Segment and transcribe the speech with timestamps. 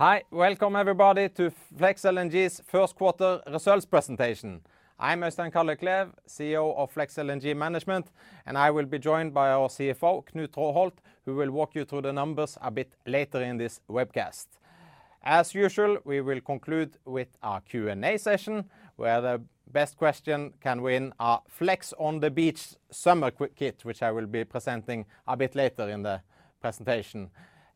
[0.00, 0.22] Hi.
[0.30, 4.62] Welcome everybody to Flex LNG's first quarter results presentation.
[4.98, 8.06] I'm Øystein Kalleklev, CEO of Flex LNG Management,
[8.46, 10.92] and I will be joined by our CFO, Knut Traaholt,
[11.26, 14.46] who will walk you through the numbers a bit later in this webcast.
[15.22, 18.64] As usual, we will conclude with our Q&A session,
[18.96, 24.12] where the best question can win our Flex on the Beach summer kit, which I
[24.12, 26.22] will be presenting a bit later in the
[26.62, 27.28] presentation.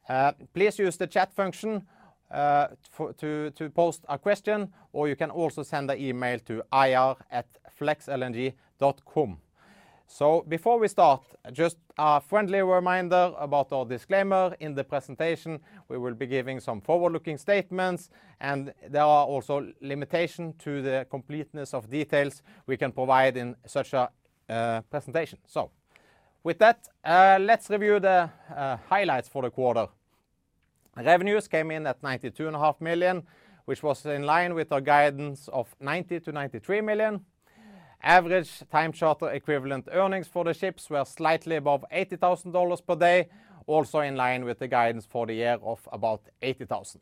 [0.08, 1.82] Uh, please use the chat function
[2.34, 2.66] Uh,
[3.16, 9.38] to post a question, or you can also send an email to ir@flexlng.com.
[10.06, 14.56] So before we start, just a friendly reminder about our disclaimer.
[14.58, 18.10] In the presentation, we will be giving some forward-looking statements,
[18.40, 23.94] and there are also limitation to the completeness of details we can provide in such
[23.94, 24.10] a
[24.48, 25.38] uh, presentation.
[25.46, 25.70] So
[26.42, 28.28] with that, uh, let's review the
[28.88, 29.86] highlights for the quarter.
[30.97, 33.23] Revenues came in at 92.5 million,
[33.64, 37.25] which was in line with our guidance of $90 million-$93 million.
[38.03, 43.28] Average time charter equivalent earnings for the ships were slightly above $80,000 per day,
[43.67, 47.00] also in line with the guidance for the year of about 80,000.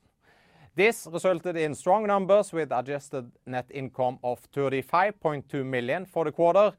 [0.75, 6.73] This resulted in strong numbers with adjusted net income of 35.2 million for the quarter,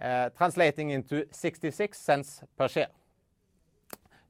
[0.00, 2.88] uh, translating into $0.66 per share.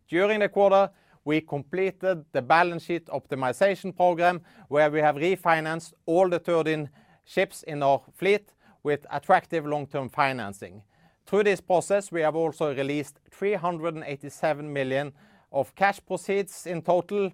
[0.08, 0.90] During the quarter,
[1.24, 6.90] we completed the balance sheet optimization program, where we have refinanced all the 13
[7.24, 10.82] ships in our fleet with attractive long-term financing.
[11.26, 15.12] Through this process, we have also released 387 million
[15.50, 17.32] of cash proceeds in total,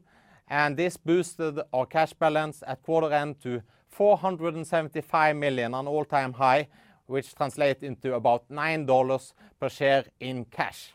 [0.49, 6.69] and this boosted our cash balance at quarter end to 475 million, an all-time high,
[7.07, 10.93] which translate into about $9 per share in cash.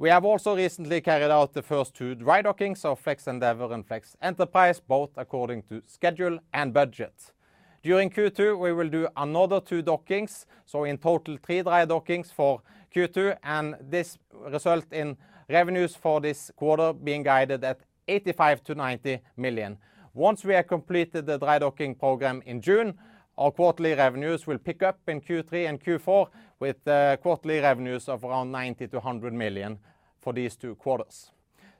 [0.00, 3.86] We have also recently carried out the first two dry dockings of Flex Endeavour and
[3.86, 7.34] Flex Enterprise, both according to schedule and budget.
[7.82, 12.62] During Q2, we will do another two dockings, so in total, three dry dockings for
[12.96, 15.18] Q2, and this result in
[15.50, 19.76] revenues for this quarter being guided at $85 million-$90 million.
[20.14, 22.94] Once we have completed the dry docking program in June,
[23.36, 26.26] our quarterly revenues will pick up in Q3 and Q4
[26.58, 29.78] with uh, quarterly revenues of around $90 million-$100 million
[30.20, 31.30] for these two quarters.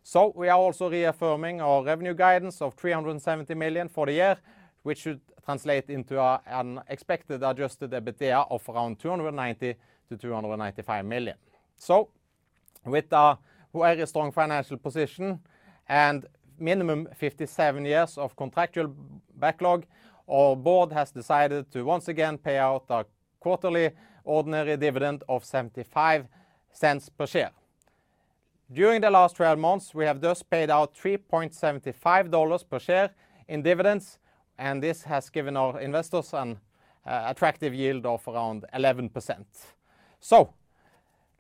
[0.03, 4.37] So we are also reaffirming our revenue guidance of 370 million for the year,
[4.83, 9.77] which should translate into an expected adjusted EBITDA of around $290
[10.11, 11.37] million-$295 million.
[12.85, 13.39] With a
[13.75, 15.41] very strong financial position
[15.89, 16.25] and
[16.59, 18.95] minimum 57 years of contractual
[19.37, 19.85] backlog,
[20.29, 23.05] our board has decided to once again pay out a
[23.39, 23.91] quarterly
[24.25, 27.51] ordinary dividend of $0.75 per share.
[28.73, 33.11] During the last 12 months, we have thus paid out $3.75 per share
[33.49, 34.19] in dividends,
[34.57, 36.57] and this has given our investors an
[37.05, 39.45] uh, attractive yield of around 11%.
[40.21, 40.55] So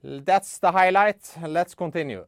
[0.02, 1.20] that's the highlight.
[1.46, 2.24] Let's continue.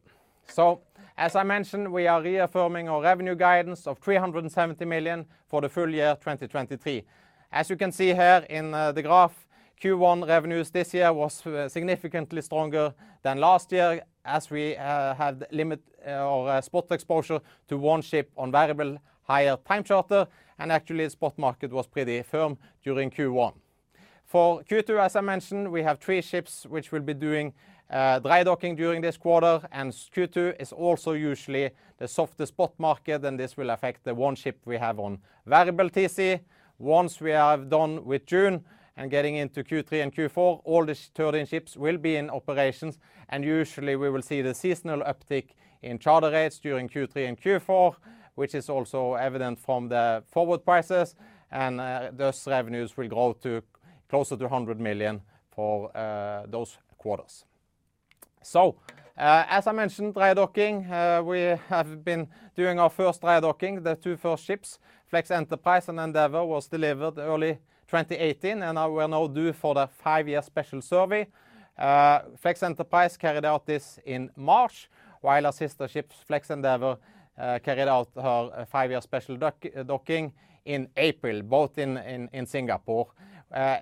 [0.47, 0.83] So,
[1.17, 5.89] as I mentioned, we are reaffirming our revenue guidance of 370 million for the full
[5.89, 7.03] year 2023.
[7.51, 9.47] As you can see here in uh, the graph,
[9.81, 15.45] Q1 revenues this year was uh, significantly stronger than last year as we uh, had
[15.51, 20.27] limit uh, or spot exposure to one ship on variable higher time charter,
[20.59, 23.53] and actually the spot market was pretty firm during Q1.
[24.25, 27.53] For Q2, as I mentioned, we have three ships which will be doing
[27.89, 33.39] dry docking during this quarter, and Q2 is also usually the softest spot market, and
[33.39, 36.39] this will affect the one ship we have on variable TC.
[36.79, 38.63] Once we are done with June
[38.95, 42.99] and getting into Q3 and Q4, all the 13 ships will be in operations,
[43.29, 45.49] and usually we will see the seasonal uptick
[45.81, 47.95] in charter rates during Q3 and Q4,
[48.35, 51.15] which is also evident from the forward prices,
[51.51, 53.61] and uh, those revenues will grow to
[54.09, 57.45] closer to 100 million for uh, those quarters.
[58.41, 58.75] So,
[59.17, 60.87] uh, as I mentioned, dry docking,
[61.25, 63.83] we have been doing our first dry docking.
[63.83, 67.59] The two first ships, Flex Enterprise and Endeavour, was delivered early
[67.93, 71.27] 2018, and we're now due for the five-year special survey.
[71.77, 74.89] Uh, Flex Enterprise carried out this in March,
[75.21, 76.97] while our sister ship, Flex Endeavour,
[77.37, 80.33] uh, carried out her uh, five-year special docking
[80.65, 83.09] in April, both in Singapore.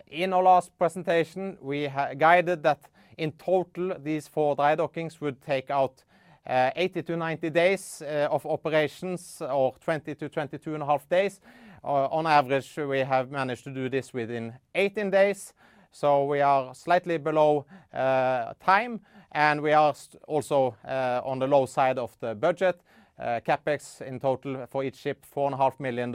[0.08, 2.82] In our last presentation, we guided that
[3.18, 6.04] in total, these four dry dockings would take out
[6.46, 11.40] 80 to 90 days of operations or 20-22.5 days.
[11.84, 15.54] Uh, on average, we have managed to do this within 18 days,
[15.92, 19.00] so we are slightly below uh, time,
[19.32, 19.92] and we are
[20.28, 22.80] also uh, on the low side of the budget.
[23.20, 26.12] CapEx in total for each ship, $4.5 million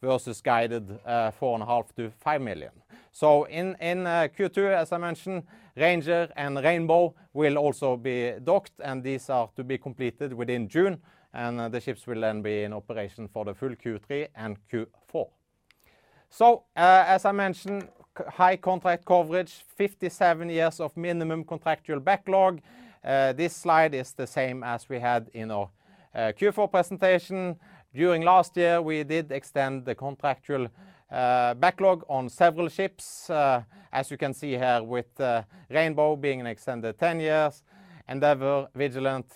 [0.00, 2.70] versus guided $4.5 million-$5 million.
[3.12, 5.42] So in Q2, as I mentioned,
[5.76, 11.02] Ranger and Rainbow will also be docked, and these are to be completed within June,
[11.34, 15.28] and uh, the ships will then be in operation for the full Q3 and Q4.
[16.30, 17.88] So, uh, As I mentioned,
[18.28, 22.60] high contract coverage, 57 years of minimum contractual backlog.
[23.04, 25.68] Uh, this slide is the same as we had in our
[26.14, 27.56] Q4 presentation.
[27.94, 30.68] During last year, we did extend the contractual
[31.10, 35.20] backlog on several ships, as you can see here with
[35.70, 37.62] Rainbow being extended 10 years,
[38.08, 39.26] Endeavour, Vigilant,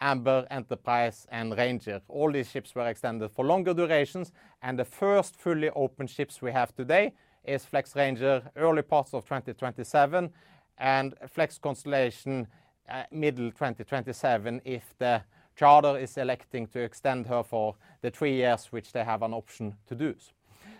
[0.00, 2.00] Amber, Enterprise, and Ranger.
[2.08, 4.32] All these ships were extended for longer durations,
[4.62, 7.12] and the first fully open ships we have today
[7.44, 10.30] is Flex Ranger, early parts of 2027,
[10.78, 12.46] and Flex Constellation,
[12.88, 15.22] uh, middle 2027, if the
[15.56, 19.74] charter is electing to extend her for the three years, which they have an option
[19.86, 20.14] to do.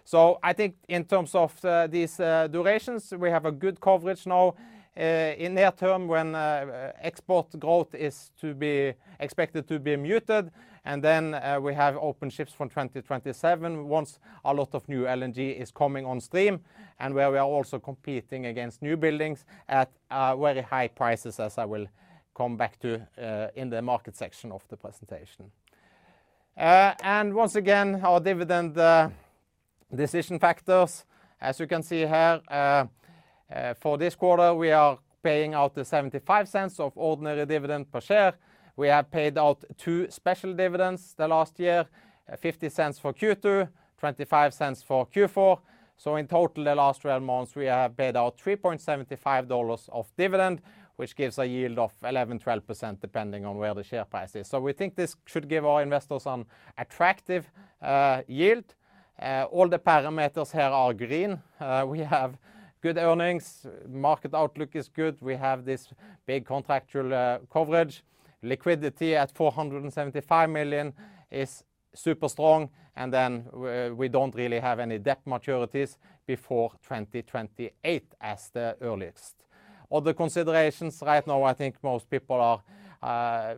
[0.04, 4.26] So I think in terms of uh, these uh, durations, we have a good coverage
[4.26, 4.54] now
[4.96, 9.96] Uh, in near term when uh, uh, export growth is to be expected to be
[9.96, 10.50] muted.
[10.84, 15.70] And then we have open ships from 2027 once a lot of new LNG is
[15.70, 16.60] coming on stream,
[16.98, 21.66] and where we are also competing against new buildings at very high prices, as I
[21.66, 21.86] will
[22.34, 23.06] come back to
[23.54, 25.50] in the market section of the presentation.
[26.56, 28.74] Uh, and once again, our dividend
[29.94, 31.04] decision factors.
[31.38, 32.40] As you can see here,
[33.52, 38.34] Uh, for this quarter, we are paying out the $0.75 of ordinary dividend per share.
[38.76, 41.86] We have paid out two special dividends the last year,
[42.32, 43.68] uh, $0.50 for Q2,
[44.00, 45.58] $0.25 for Q4.
[45.96, 50.62] So In total, the last 12 months, we have paid out $3.75 of dividend,
[50.96, 54.46] which gives a yield of 11%-12%, depending on where the share price is.
[54.46, 56.46] So we think this should give our investors an
[56.78, 57.50] attractive
[57.82, 58.64] uh, yield.
[59.20, 61.42] All the parameters here are green.
[61.86, 62.38] We have
[62.80, 63.66] good earnings.
[63.88, 65.16] Market outlook is good.
[65.20, 65.88] We have this
[66.26, 68.02] big contractual uh, coverage.
[68.42, 70.92] Liquidity at 475 million
[71.30, 73.44] is super strong, and then
[73.96, 75.96] we don't really have any debt maturities
[76.26, 79.36] before 2028 as the earliest.
[79.92, 82.62] Other considerations right now, I think most people are
[83.02, 83.56] uh,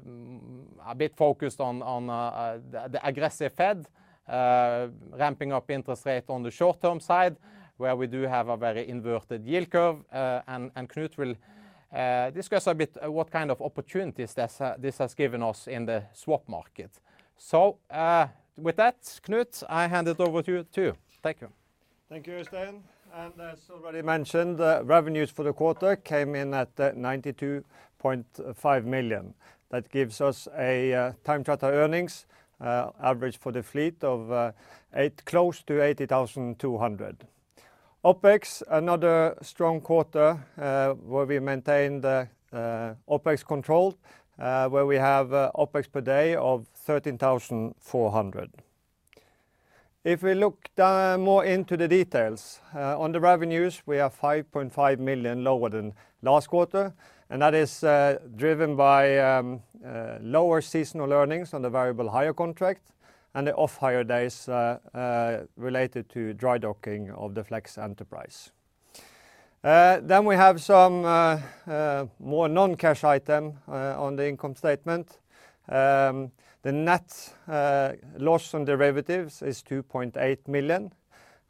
[0.86, 3.86] a bit focused on uh, the aggressive Fed
[4.28, 7.36] ramping up interest rate on the short-term side,
[7.76, 9.96] where we do have a very inverted yield curve.
[10.12, 11.34] Uh, and Knut will
[11.92, 16.04] uh, discuss a bit uh, what kind of opportunities this has given us in the
[16.12, 16.90] swap market.
[17.36, 20.96] So uh with that, Knut, I hand it over to you.
[21.22, 21.48] Thank you.
[22.08, 22.82] Thank you, Øystein.
[23.14, 29.34] As already mentioned, revenues for the quarter came in at 92.5 million.
[29.70, 32.26] That gives us a time charter earnings
[32.60, 34.54] average for the fleet of
[35.24, 37.14] close to $80,200.
[38.04, 42.24] OpEx, another strong quarter, uh, where we maintained uh,
[43.08, 43.96] OpEx control,
[44.40, 48.50] uh, where we have OpEx per day of 13,400.
[50.02, 55.68] If we look more into the details on the revenues, we are 5.5 million lower
[55.68, 56.92] than last quarter,
[57.30, 57.84] and that is
[58.34, 59.62] driven by um,
[60.20, 62.90] lower seasonal earnings on the variable hire contract
[63.34, 68.50] and the off-hire days uh, uh, related to dry docking of the Flex Enterprise.
[69.64, 71.02] Uh, then we have some
[72.18, 75.20] more non-cash item on the income statement.
[75.68, 77.32] Um, the net
[78.18, 80.92] loss on derivatives is $2.8 million.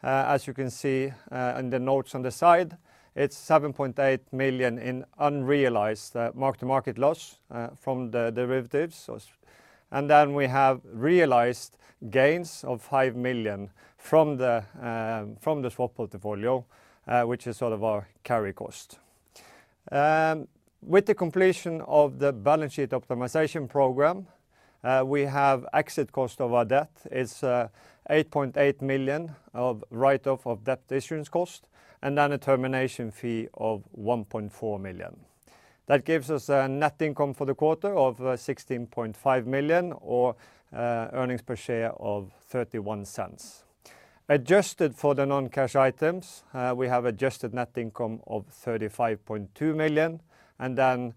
[0.03, 2.77] As you can see, in the notes on the side,
[3.15, 7.39] it's 7.8 million in unrealized mark-to-market loss
[7.77, 9.09] from the derivatives.
[9.93, 11.77] And then we have realized
[12.11, 16.65] gains of $5 million from the um, swap portfolio,
[17.07, 18.99] uh, which is sort of our carry cost.
[19.93, 20.49] Um,
[20.81, 24.27] with the completion of the balance sheet optimization program,
[24.83, 26.91] uh, we have exit cost of our debt.
[27.11, 27.69] It's uh,
[28.11, 31.69] 8.8 million of write-off of debt issuance cost,
[32.01, 35.17] and then a termination fee of $1.4 million.
[35.87, 40.37] That gives us a net income for the quarter of uh, 16.5 million or
[40.73, 43.63] uh, earnings per share of $0.31.
[44.29, 50.21] Adjusted for the non-cash items, uh, we have adjusted net income of 35.2 million,
[50.59, 51.13] and then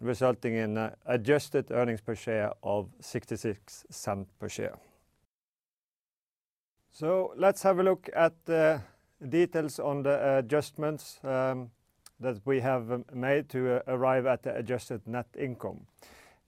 [0.00, 4.78] resulting in adjusted earnings per share of $0.66 per share.
[6.92, 8.82] So let's have a look at the
[9.26, 11.70] details on the adjustments um,
[12.20, 15.80] that we have um, made to uh, arrive at the adjusted net income.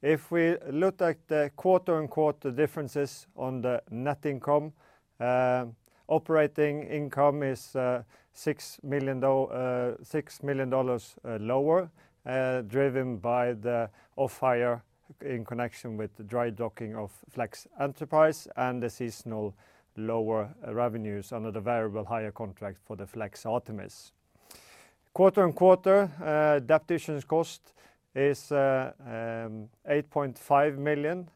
[0.03, 4.73] If we look at the quarter-on-quarter differences on the net income,
[5.21, 5.67] uh,
[6.09, 8.03] operating income is uh,
[8.35, 9.21] $6 million
[11.47, 11.91] lower,
[12.69, 14.83] driven by the off-hire
[15.23, 19.55] in connection with the dry docking of Flex Enterprise and the seasonal
[19.97, 24.13] lower revenues under the variable hire contract for the Flex Artemis.
[25.13, 27.75] Quarter-on-quarter, debt issuance cost
[28.15, 31.29] is uh, um, $8.5 million,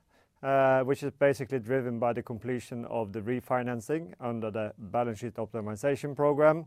[0.42, 5.34] uh, which is basically driven by the completion of the refinancing under the balance sheet
[5.34, 6.66] optimization program.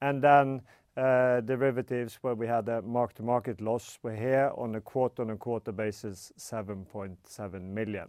[0.00, 0.62] And then,
[0.96, 7.62] uh, derivatives where we had a mark-to-market loss were here on a quarter-on-quarter basis, $7.7
[7.62, 8.06] million.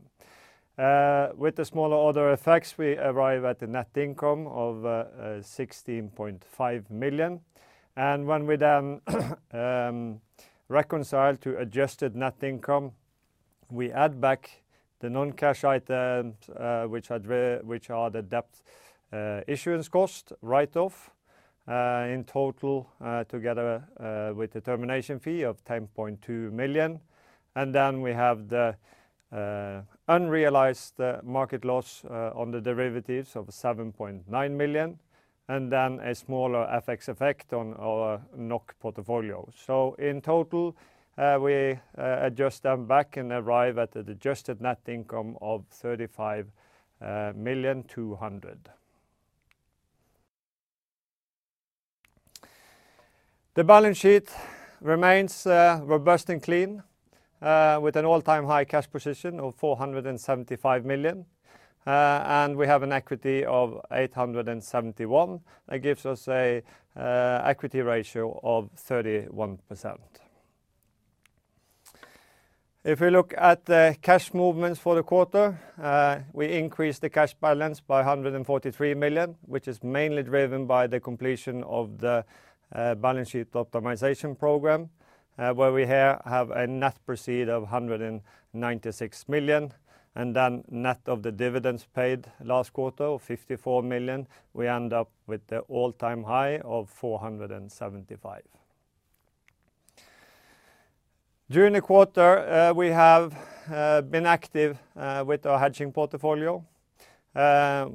[1.35, 7.41] With the smaller other effects, we arrive at the net income of $16.5 million.
[7.97, 9.01] And when we then
[9.53, 10.19] um,
[10.67, 12.91] reconcile to adjusted net income,
[13.69, 14.63] we add back
[14.99, 18.47] the non-cash items, uh, which are the debt
[19.13, 21.11] uh, issuance cost write-off
[21.67, 22.89] uh, in total,
[23.29, 23.83] together
[24.35, 26.99] with the termination fee of 10.2 million.
[27.55, 28.75] Then We have the
[30.07, 34.99] unrealized market loss on the derivatives of $7.9 million,
[35.47, 39.47] and then a smaller FX effect on our NOK portfolio.
[39.55, 40.75] So in total,
[41.17, 46.45] uh, we uh, adjust them back and arrive at the adjusted net income of $35.2
[47.01, 47.85] uh, million.
[53.53, 54.29] The balance sheet
[54.81, 56.83] remains robust and clean,
[57.39, 61.25] with an all-time high cash position of $475 million.
[61.85, 65.41] Uh, and we have an equity of $871 million.
[65.67, 66.63] That gives us a
[66.95, 69.97] uh, equity ratio of 31%.
[72.83, 77.35] If we look at the cash movements for the quarter, uh, we increased the cash
[77.35, 82.25] balance by 143 million, which is mainly driven by the completion of the
[82.71, 84.89] balance sheet optimization program,
[85.35, 89.71] where we here have a net proceed of $196 million.
[90.15, 95.45] Then net of the dividends paid last quarter of 54 million, we end up with
[95.47, 98.41] the all-time high of $475 million.
[101.47, 103.37] During the quarter, uh, we have
[103.71, 106.65] uh, been active uh, with our hedging portfolio.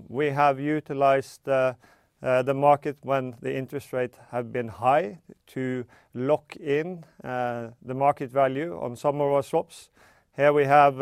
[0.09, 5.85] We have utilized the market when the interest rate have been high to
[6.15, 9.91] lock in the market value on some of our swaps.
[10.37, 11.01] Here we have,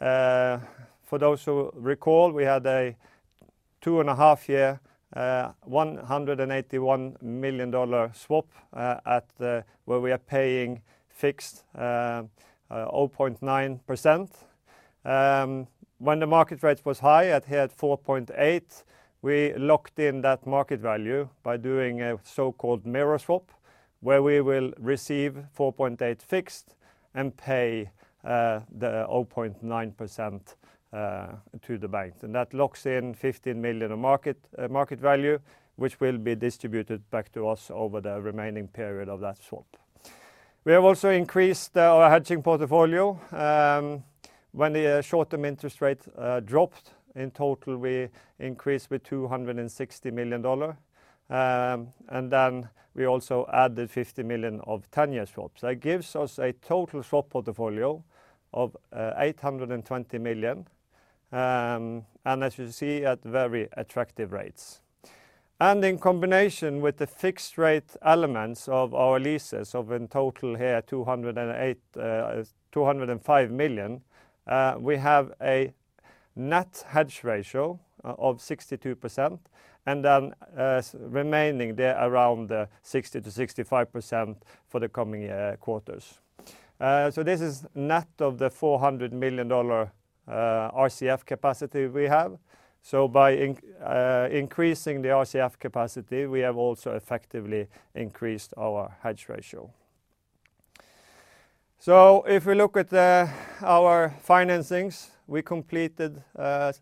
[0.00, 0.58] Uh,
[1.02, 2.96] for those who recall, we had a
[3.82, 4.80] 2.5 year,
[5.14, 9.28] uh, $181 million swap uh, at
[9.84, 14.30] where we are paying fixed 0.9%.
[15.04, 15.66] Um,
[15.98, 18.84] when the market rate was high at here at 4.8,
[19.22, 23.52] we locked in that market value by doing a so-called mirror swap,
[24.00, 26.74] where we will receive 4.8 fixed
[27.14, 27.90] and pay
[28.22, 30.40] the 0.9%
[30.92, 31.26] uh,
[31.62, 32.14] to the bank.
[32.22, 35.38] And that locks in 15 million of uh, market value,
[35.76, 39.64] which will be distributed back to us over the remaining period of that swap.
[40.64, 44.04] We have also increased uh, our hedging portfolio um,
[44.52, 46.02] when the short-term interest rate
[46.44, 46.92] dropped.
[47.14, 50.44] In total, we increased with $260 million.
[51.30, 55.62] Um, and then we also added 50 million of 10-year swaps.
[55.62, 58.04] That gives us a total swap portfolio
[58.54, 60.66] of uh, $820 million,
[61.32, 64.80] um, and as you see, at very attractive rates.
[65.60, 70.82] And in combination with the fixed rate elements of our leases of in total here
[70.82, 72.46] $205
[73.44, 74.00] uh, million,
[74.46, 75.72] uh, we have a
[76.34, 79.38] net hedge ratio of 62%,
[79.86, 80.34] and then
[80.98, 84.36] remaining there around 60%-65%
[84.68, 85.30] for the coming
[85.60, 86.18] quarters.
[86.82, 92.36] Uh, so this is net of the $400 million RCF uh, capacity we have.
[92.82, 99.70] So by uh, increasing the RCF capacity, we have also effectively increased our hedge ratio.
[101.78, 102.92] So if we look at
[103.62, 106.74] our financings, we completed the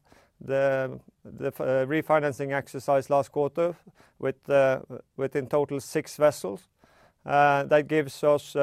[1.26, 3.76] refinancing exercise last quarter
[4.18, 6.62] with in total six vessels.
[7.22, 8.56] That gives us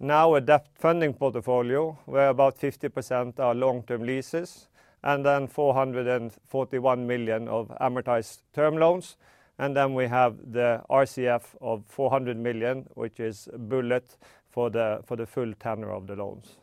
[0.00, 4.68] now a debt funding portfolio, where about 50% are long-term leases,
[5.02, 9.16] and then 441 million of amortized term loans.
[9.58, 14.16] And then we have the RCF of 400 million, which is bullet
[14.50, 16.58] for the full tenure of the loans.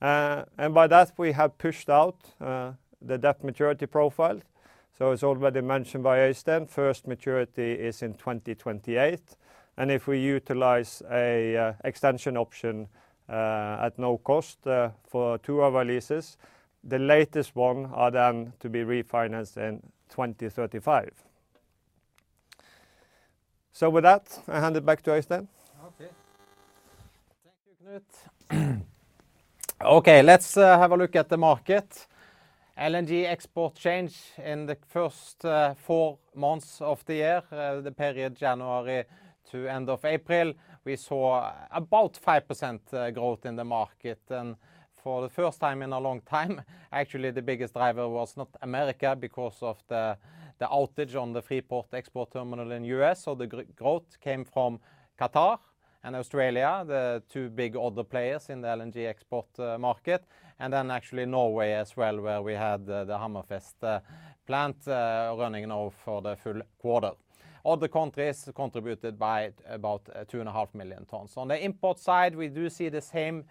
[0.00, 4.40] Uh, and by that, we have pushed out uh, the debt maturity profile.
[4.96, 9.36] So as already mentioned by Øystein, first maturity is in 2028,
[9.78, 12.88] and if we utilize a uh, extension option
[13.28, 16.36] uh, at no cost uh, for two of our leases,
[16.82, 21.10] the latest one are then to be refinanced in 2035.
[23.72, 25.46] So with that, I hand it back to Øystein.
[25.86, 26.10] Okay.
[27.44, 28.00] Thank you,
[28.50, 28.82] Knut.
[29.80, 32.08] Okay, let's have a look at the market.
[32.76, 35.44] LNG export change in the first
[35.76, 37.42] four months of the year,
[37.82, 39.04] the period January
[39.50, 44.20] to end of April, we saw about 5% uh, growth in the market.
[44.30, 44.56] And
[45.02, 46.62] for the first time in a long time,
[46.92, 50.16] actually, the biggest driver was not America because of the
[50.60, 53.24] outage on the Freeport export terminal in U.S.
[53.24, 54.80] So the growth came from
[55.20, 55.58] Qatar
[56.04, 60.24] and Australia, the two big other players in the LNG export uh, market,
[60.58, 64.02] and then actually Norway as well, where we had uh, the Hammerfest
[64.46, 67.12] plant running now for the full quarter.
[67.64, 71.36] Other countries contributed by about uh, 2.5 million tons.
[71.36, 73.44] On the import side, we do see the same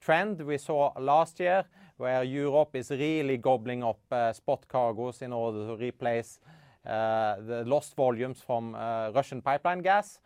[0.00, 1.64] trend we saw last year,
[1.96, 6.40] where Europe is really gobbling up uh, spot cargoes in order to replace
[6.84, 8.74] uh, the lost volumes from
[9.14, 10.18] Russian pipeline gas.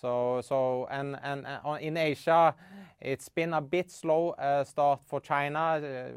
[0.00, 2.54] So, uh, in Asia,
[3.00, 5.58] it's been a bit slow uh, start for China.
[5.58, 6.08] Uh,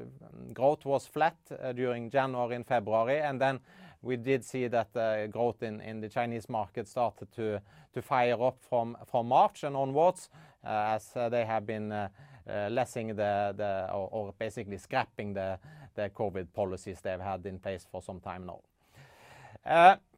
[0.53, 1.35] growth was flat
[1.75, 3.59] during January and February, and then
[4.01, 4.93] we did see that
[5.31, 7.61] growth in the Chinese market started to
[8.01, 10.29] fire up from March and onwards,
[10.63, 12.09] as they have been
[12.47, 15.59] lessening the or basically scrapping the
[15.97, 18.61] COVID policies they've had in place for some time now.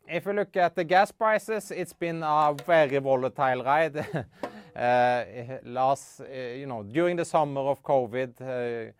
[0.09, 4.05] If you look at the gas prices, it's been a very volatile ride.
[4.77, 8.91] Uh, last, uh, you know, during the summer of COVID, uh,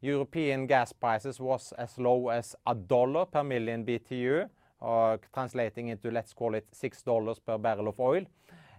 [0.00, 4.48] European gas prices was as low as $1 per million BTU,
[5.32, 8.24] translating into, let's call it $6 per barrel of oil.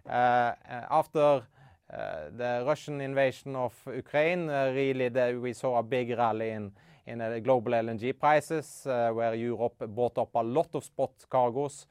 [0.07, 1.43] After
[1.89, 6.71] the Russian invasion of Ukraine, really, we saw a big rally in
[7.05, 11.87] the uh, global LNG prices, uh, where Europe bought up a lot of spot cargoes,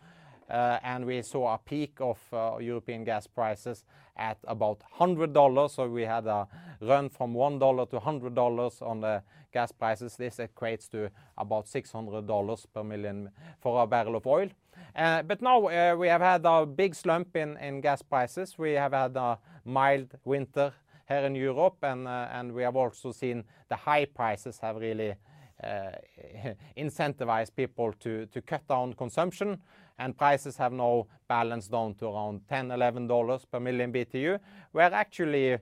[0.51, 2.19] uh, and we saw a peak of
[2.61, 3.85] European gas prices
[4.17, 5.71] at about $100.
[5.71, 6.47] So we had a
[6.81, 9.23] run from $1 to $100 on the
[9.53, 10.17] gas prices.
[10.17, 14.49] This equates to about $600 per million for a barrel of oil.
[14.95, 18.59] But now, we have had a big slump in gas prices.
[18.59, 20.73] We have had a mild winter
[21.09, 25.15] here in Europe, uh, and we have also seen the high prices have really
[25.63, 25.91] uh,
[26.77, 29.59] incentivized people to cut down consumption,
[29.99, 34.39] and prices have now balanced down to around $10-$11 per million BTU,
[34.73, 35.59] where actually uh,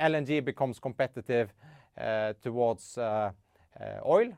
[0.00, 1.52] LNG becomes competitive
[2.42, 2.98] towards
[4.06, 4.32] oil.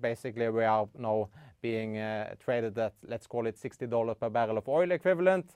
[0.00, 1.28] Basically, we are now
[1.60, 1.94] being
[2.42, 5.54] traded at, let's call it $60 per barrel of oil equivalent.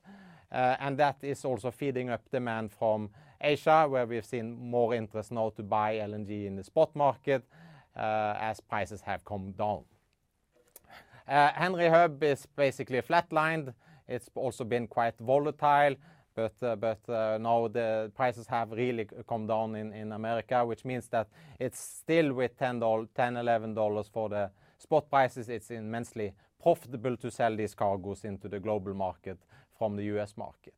[0.50, 5.32] Uh, and that is also feeding up demand from Asia, where we've seen more interest
[5.32, 7.44] now to buy LNG in the spot market,
[7.96, 9.82] uh, as prices have come down.
[11.28, 13.74] Uh, Henry Hub is basically flatlined.
[14.08, 15.96] It's also been quite volatile,
[16.34, 16.52] but
[17.08, 21.26] now the prices have really come down in America, which means that
[21.58, 25.48] it's still with $10-$11 for the spot prices.
[25.48, 26.32] It's immensely
[26.62, 29.38] profitable to sell these cargoes into the global market
[29.78, 30.34] from the U.S.
[30.36, 30.74] market.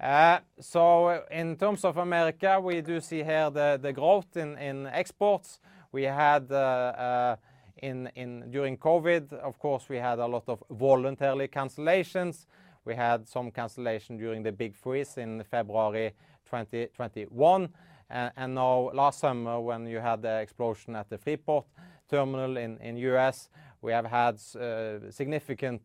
[0.00, 5.60] Eh, so in terms of America, we do see here the growth in exports.
[5.92, 7.36] We had uh, uh,
[7.80, 12.46] during COVID, of course, we had a lot of voluntary cancellations.
[12.84, 16.14] We had some cancellation during the big freeze in February
[16.46, 17.68] 2021.
[18.10, 21.66] And now last summer, when you had the explosion at the Freeport
[22.10, 23.48] terminal in U.S.,
[23.80, 25.82] we have had uh, significant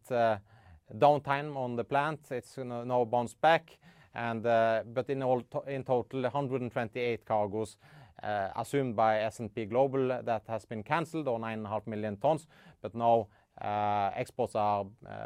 [0.96, 2.20] downtime on the plant.
[2.32, 3.78] It's now bounced back,
[4.14, 7.78] and uh, but in all in total, 128 cargoes
[8.24, 12.48] uh, assumed by S&P Global that has been canceled, or 9.5 million tons.
[12.82, 13.28] But now,
[13.62, 14.86] uh, exports are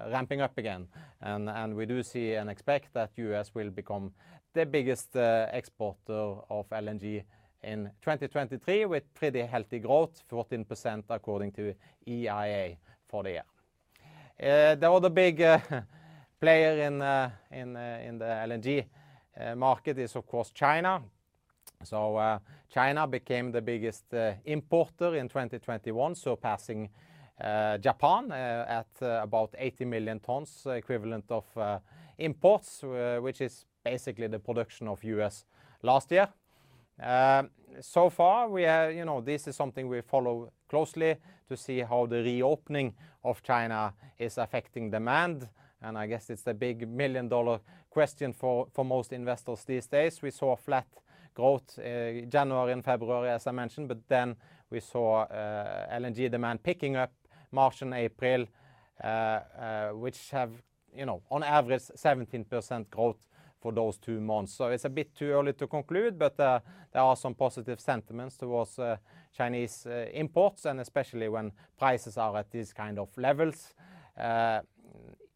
[0.09, 0.87] ramping up again,
[1.21, 3.51] and we do see and expect that U.S.
[3.53, 4.11] will become
[4.53, 7.23] the biggest exporter of LNG
[7.63, 11.73] in 2023, with pretty healthy growth, 14%, according to
[12.07, 13.50] EIA for the year.
[14.41, 15.59] Eh, the other big eh,
[16.41, 17.29] player in eh,
[18.17, 18.85] the LNG
[19.55, 21.03] market is, of course, China.
[21.83, 24.05] So, China became the biggest
[24.45, 26.89] importer in 2021, surpassing
[27.79, 31.45] Japan at about 80 million tons equivalent of
[32.17, 32.83] imports,
[33.19, 35.45] which is basically the production of U.S.
[35.81, 36.27] last year.
[37.79, 41.17] So far, we are, you know, this is something we follow closely
[41.49, 45.47] to see how the reopening of China is affecting demand,
[45.81, 50.21] and I guess it's the big million-dollar question for most investors these days.
[50.21, 50.87] We saw flat
[51.33, 54.35] growth in January and February, as I mentioned, but then
[54.69, 57.11] we saw uh, LNG demand picking up
[57.51, 58.47] March and April,
[59.03, 60.51] uh, which have,
[60.95, 63.27] you know, on average, 17% growth
[63.59, 64.53] for those two months.
[64.53, 66.61] So it's a bit too early to conclude, but there
[66.95, 68.79] are some positive sentiments towards
[69.35, 73.73] Chinese uh, imports, and especially when prices are at these kind of levels.
[74.17, 74.61] Uh,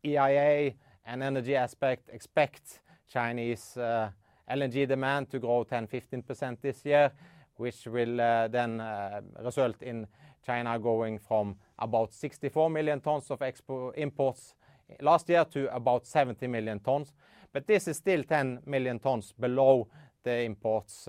[0.03, 0.73] EIA
[1.05, 4.09] and Energy aspect expect Chinese uh,
[4.49, 7.11] LNG demand to grow 10%-15% this year,
[7.55, 8.17] which will
[8.49, 8.83] then
[9.43, 10.05] result in
[10.45, 13.41] China going from about 64 million tons of
[13.95, 14.53] imports
[15.01, 17.13] last year to about 70 million tons.
[17.51, 19.87] But this is still 10 million tons below
[20.23, 21.07] the imports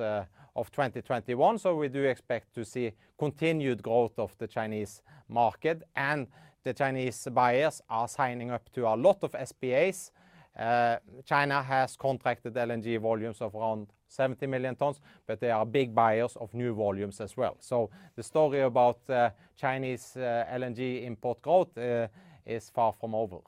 [0.56, 6.26] of 2021, so we do expect to see continued growth of the Chinese market, and
[6.64, 10.10] the Chinese buyers are signing up to a lot of SPAs.
[10.58, 15.94] Uh, China has contracted LNG volumes of around 70 million tons, but they are big
[15.94, 17.56] buyers of new volumes as well.
[17.60, 21.76] So the story about uh, Chinese uh, LNG import growth
[22.46, 23.38] is far from over.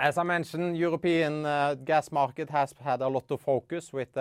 [0.00, 1.42] As I mentioned, European
[1.84, 4.16] gas market has had a lot of focus with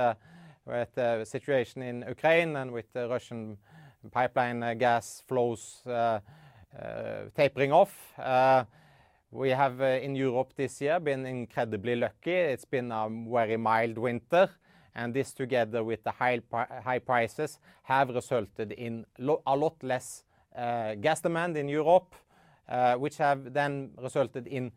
[0.68, 3.58] the situation in Ukraine and with the Russian
[4.12, 6.20] pipeline uh, gas flows uh, uh,
[7.36, 8.14] tapering off.
[9.30, 12.32] We have in Europe this year been incredibly lucky.
[12.32, 14.50] It's been a very mild winter,
[14.96, 20.24] and this, together with the high prices, have resulted in a lot less
[20.56, 22.16] gas demand in Europe,
[22.98, 24.72] which have then resulted in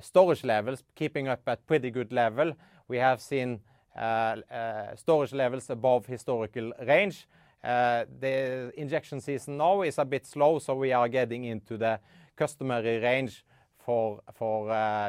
[0.00, 2.52] storage levels keeping up at pretty good level.
[2.88, 3.60] We have seen
[3.98, 7.26] Eh, eh, storage levels above historical range.
[7.64, 11.98] Eh, the injection season now is a bit slow, so we are getting into the
[12.36, 13.44] customary range
[13.76, 14.20] for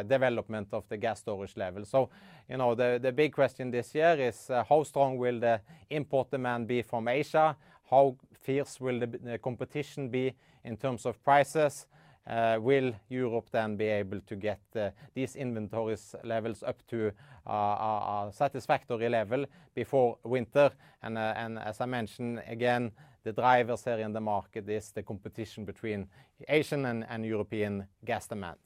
[0.07, 1.85] development of the gas storage level.
[1.85, 2.09] So,
[2.49, 6.81] you know, the big question this year is how strong will the import demand be
[6.81, 7.57] from Asia?
[7.89, 11.87] How fierce will the competition be in terms of prices?
[12.27, 17.11] Uh, will Europe then be able to get uh, these inventories levels up to
[17.47, 20.69] a satisfactory level before winter?
[21.03, 22.91] Uh, and as I mentioned, again,
[23.23, 26.07] the drivers here in the market is the competition between
[26.47, 28.59] Asian and European gas demand.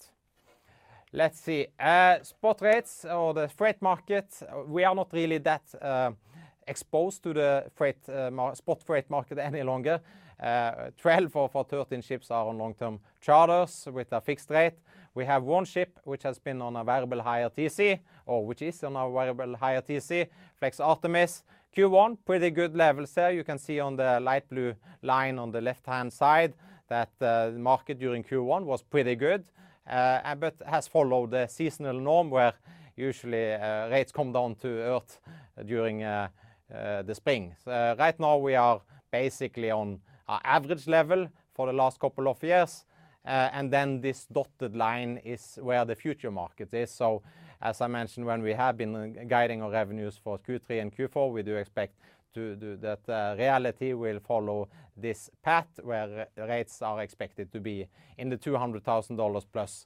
[1.12, 1.68] Let's see.
[2.22, 6.16] Spot rates or the freight market, we are not really that
[6.68, 7.66] exposed to the
[8.54, 10.02] spot freight market any longer.
[10.44, 14.74] Uh, 12 of our 13 ships are on long-term charters with a fixed rate.
[15.16, 18.84] We have one ship which has been on a variable hire TC, or which is
[18.84, 20.28] on a variable hire TC,
[20.60, 21.44] Flex Artemis.
[21.74, 23.32] Q1, pretty good levels there.
[23.32, 26.54] You can see on the light blue line on the left-hand side
[26.90, 29.46] that uh, the market during Q1 was pretty good,
[29.90, 32.54] uh, but has followed the seasonal norm, where
[32.98, 33.56] usually
[33.90, 35.20] rates come down to earth
[35.66, 37.56] during the spring.
[37.66, 42.86] Right now, we are basically on Uh, average level for the last couple of years,
[43.26, 46.92] uh, and then this dotted line is where the future market is.
[46.92, 47.22] So
[47.62, 51.32] as I mentioned, when we have been uh, guiding our revenues for Q3 and Q4,
[51.32, 51.96] we do expect
[52.36, 59.86] that reality will follow this path, where rates are expected to be in the $200,000+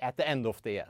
[0.00, 0.88] at the end of the year.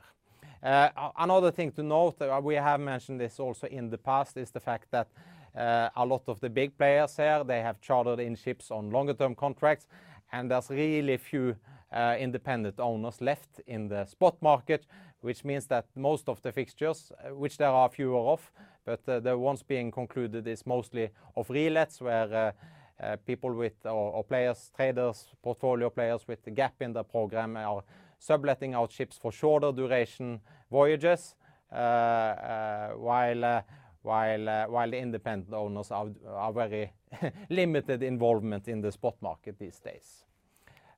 [0.63, 4.91] Another thing to note, we have mentioned this also in the past, is the fact
[4.93, 5.09] that
[5.57, 9.35] Uh, a lot of the big players here, they have chartered in ships on longer-term
[9.35, 9.87] contracts,
[10.33, 11.57] and there's really few
[11.93, 14.87] uh, independent owners left in the spot market,
[15.21, 18.53] which means that most of the fixtures, uh, which there are fewer of,
[18.85, 22.55] but the ones being concluded is mostly of relets, where
[23.27, 27.83] people with or players, traders, portfolio players with the gap in the program are
[28.21, 30.41] subletting out ships for shorter duration
[30.71, 31.35] voyages,
[31.69, 33.65] while
[34.07, 36.93] Uh, the independent owners have are very
[37.51, 40.25] limited involvement in the spot market these days.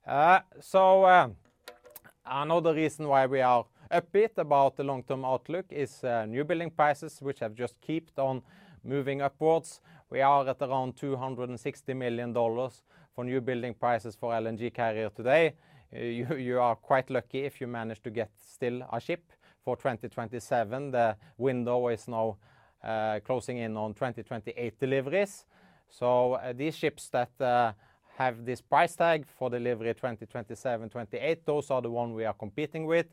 [0.05, 1.29] Uh, so, uh,
[2.25, 7.39] another reason why we are upbeat about the long-term outlook is new building prices, which
[7.39, 8.41] have just kept on
[8.83, 9.81] moving upwards.
[10.09, 15.53] We are at around $260 million for new building prices for LNG carrier today.
[15.91, 19.31] You are quite lucky if you manage to get still a ship
[19.63, 20.91] for 2027.
[20.91, 22.37] The window is now
[22.81, 25.43] Uh, closing in on 2028 deliveries.
[25.89, 27.73] So, uh, these ships that uh,
[28.17, 32.85] have this price tag for delivery 2027, 2028, those are the one we are competing
[32.85, 33.07] with.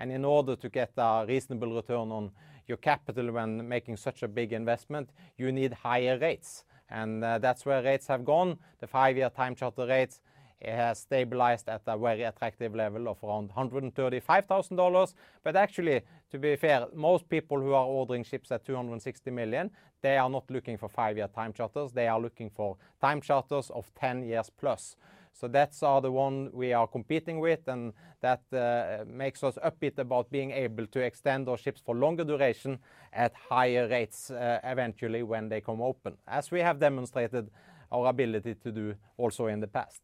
[0.00, 2.32] And in order to get a reasonable return on
[2.66, 6.64] your capital when making such a big investment, you need higher rates.
[6.90, 8.58] And that's where rates have gone.
[8.80, 10.20] The five-year time charter rates
[10.70, 15.14] has stabilized at a very attractive level of around $135,000.
[15.42, 19.70] But actually, to be fair, most people who are ordering ships at 260 million,
[20.00, 21.92] they are not looking for five-year time charters.
[21.92, 24.96] They are looking for time charters of 10 years plus.
[25.34, 30.30] So that's the one we are competing with, and that uh, makes us upbeat about
[30.30, 32.78] being able to extend our ships for longer duration
[33.12, 37.50] at higher rates uh, eventually when they come open, as we have demonstrated
[37.90, 40.02] our ability to do also in the past.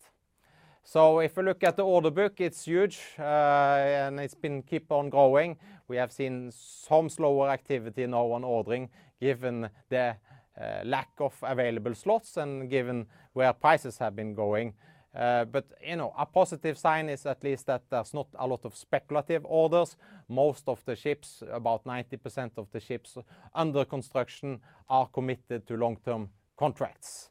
[0.84, 4.90] So if you look at the order book, it's huge, uh, and it's been keep
[4.90, 5.56] on growing.
[5.86, 8.88] We have seen some slower activity now on ordering
[9.20, 10.16] given the
[10.60, 14.74] uh, lack of available slots and given where prices have been going.
[15.14, 18.64] Uh, but, you know, a positive sign is at least that there's not a lot
[18.64, 19.96] of speculative orders.
[20.28, 23.16] Most of the ships, about 90% of the ships
[23.54, 27.30] under construction are committed to long-term contracts.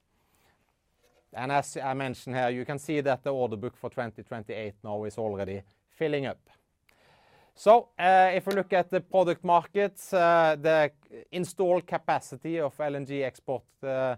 [1.38, 5.04] And as I mentioned here, you can see that the order book for 2028 now
[5.04, 6.40] is already filling up.
[7.54, 10.92] So uh, if we look at the product markets, uh, the
[11.32, 14.16] installed capacity of LNG export uh,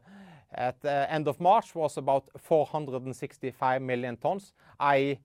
[0.54, 4.54] at the end of March was about 465 million tons.
[4.80, 5.20] I.e.,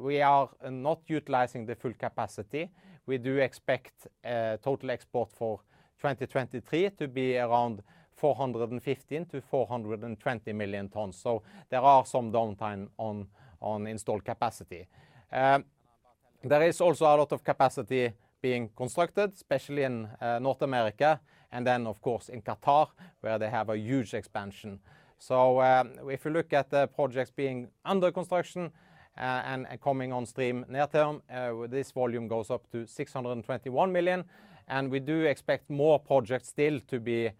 [0.00, 2.70] we are not utilizing the full capacity.
[3.04, 4.06] We do expect
[4.62, 5.60] total export for
[5.98, 7.82] 2023 to be around
[8.16, 11.16] 415 million-420 million tons.
[11.16, 14.86] So there are some downtime on installed capacity.
[15.32, 15.64] Um,
[16.42, 21.66] there is also a lot of capacity being constructed, especially in uh, North America, and
[21.66, 22.88] then of course in Qatar,
[23.20, 24.80] where they have a huge expansion.
[25.18, 28.70] So um, if you look at the projects being under construction
[29.16, 34.24] uh, and coming on stream near term, uh, this volume goes up to 621 million,
[34.68, 37.30] and we do expect more projects still to be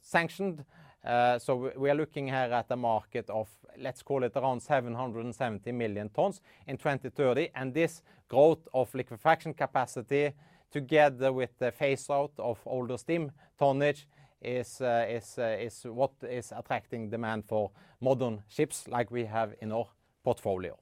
[0.00, 0.64] sanctioned.
[1.04, 5.72] Uh, so we are looking here at the market of, let's call it around 770
[5.72, 7.48] million tons in 2030.
[7.54, 10.32] and This growth of liquefaction capacity
[10.70, 14.06] together with the phase out of older steam tonnage
[14.44, 19.86] uh, uh, is what is attracting demand for modern ships like we have in our
[20.22, 20.78] portfolio.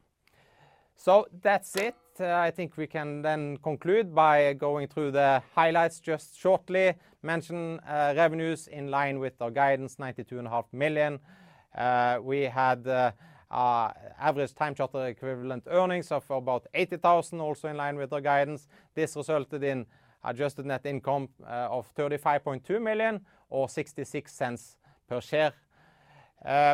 [0.96, 1.94] So that's it.
[2.20, 6.94] Uh, I think we can then conclude by going through the highlights just shortly.
[7.22, 11.20] Mention uh, revenues in line with our guidance, $92.5 million.
[11.76, 12.86] Uh, we had
[13.50, 18.66] average time charter equivalent earnings of about 80,000, also in line with our guidance.
[18.94, 19.86] This resulted in
[20.24, 24.76] adjusted net income of 35.2 million or $0.66
[25.08, 25.52] per share.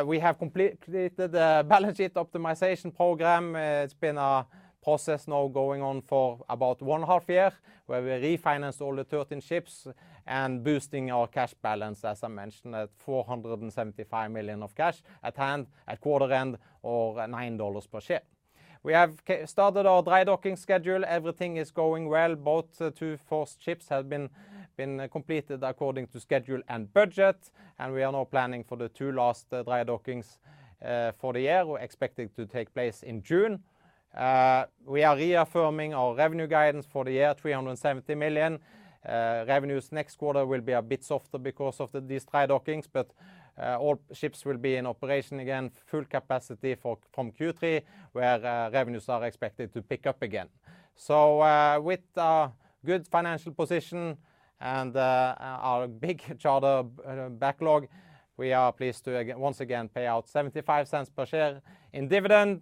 [0.05, 3.55] We have completed the balance sheet optimization program.
[3.55, 4.45] It's been a
[4.85, 7.51] process now going on for about one half year,
[7.87, 9.87] where we refinanced all the 13 ships
[10.27, 15.65] and boosting our cash balance, as I mentioned, at 475 million of cash at hand
[15.87, 18.21] at quarter end or $9 per share.
[18.83, 19.13] We have
[19.45, 21.03] started our dry docking schedule.
[21.07, 22.35] Everything is going well.
[22.35, 24.29] Both uh, two first ships have been
[24.79, 29.11] uh, completed according to schedule and budget, and we are now planning for the two
[29.11, 30.37] last uh, dry dockings
[31.19, 31.65] for the year.
[31.65, 33.63] We're expecting to take place in June.
[34.15, 38.59] Uh, we are reaffirming our revenue guidance for the year, $370 million.
[39.05, 43.11] Uh, revenues next quarter will be a bit softer because of these dry dockings, but
[43.61, 47.81] uh, all ships will be in operation again, full capacity from Q3,
[48.13, 50.47] where revenues are expected to pick up again.
[50.95, 52.51] So, with a
[52.85, 54.17] good financial position
[54.59, 57.87] and our big charter backlog,
[58.37, 61.61] we are pleased to once again pay out $0.75 per share
[61.93, 62.61] in dividend,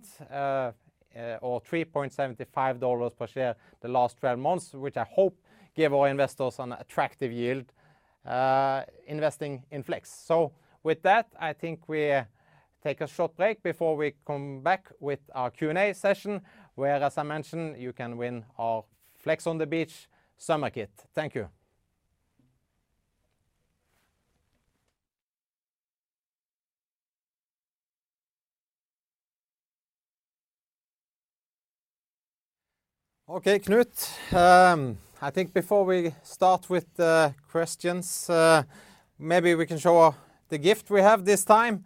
[1.16, 5.38] Uh, or $3.75 per share the last 12 months, which I hope
[5.76, 7.66] give our investors an attractive yield
[8.26, 10.10] uh, investing in Flex.
[10.10, 12.14] So with that, I think we
[12.84, 16.42] take a short break before we come back with our Q&A session,
[16.76, 18.84] where, as I mentioned, you can win our
[19.16, 20.92] Flex on the Beach summer kit.
[21.14, 21.48] Thank you.
[33.36, 34.32] Okay, Knut.
[34.32, 38.62] Um, I think before we start with the questions, uh,
[39.18, 40.14] maybe we can show
[40.50, 41.84] the gift we have this time.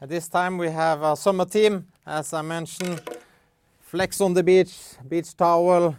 [0.00, 3.02] This time we have a summer theme, as I mentioned,
[3.78, 4.74] Flex on the Beach
[5.06, 5.94] beach towel.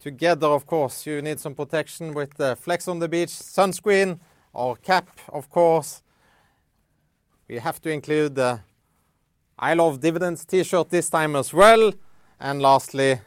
[0.00, 4.18] Together, of course, you need some protection with the Flex on the Beach sunscreen
[4.52, 6.02] or cap, of course.
[7.46, 8.58] We have to include the
[9.56, 11.92] I Love Dividends T-shirt this time as well.
[12.40, 13.20] And lastly,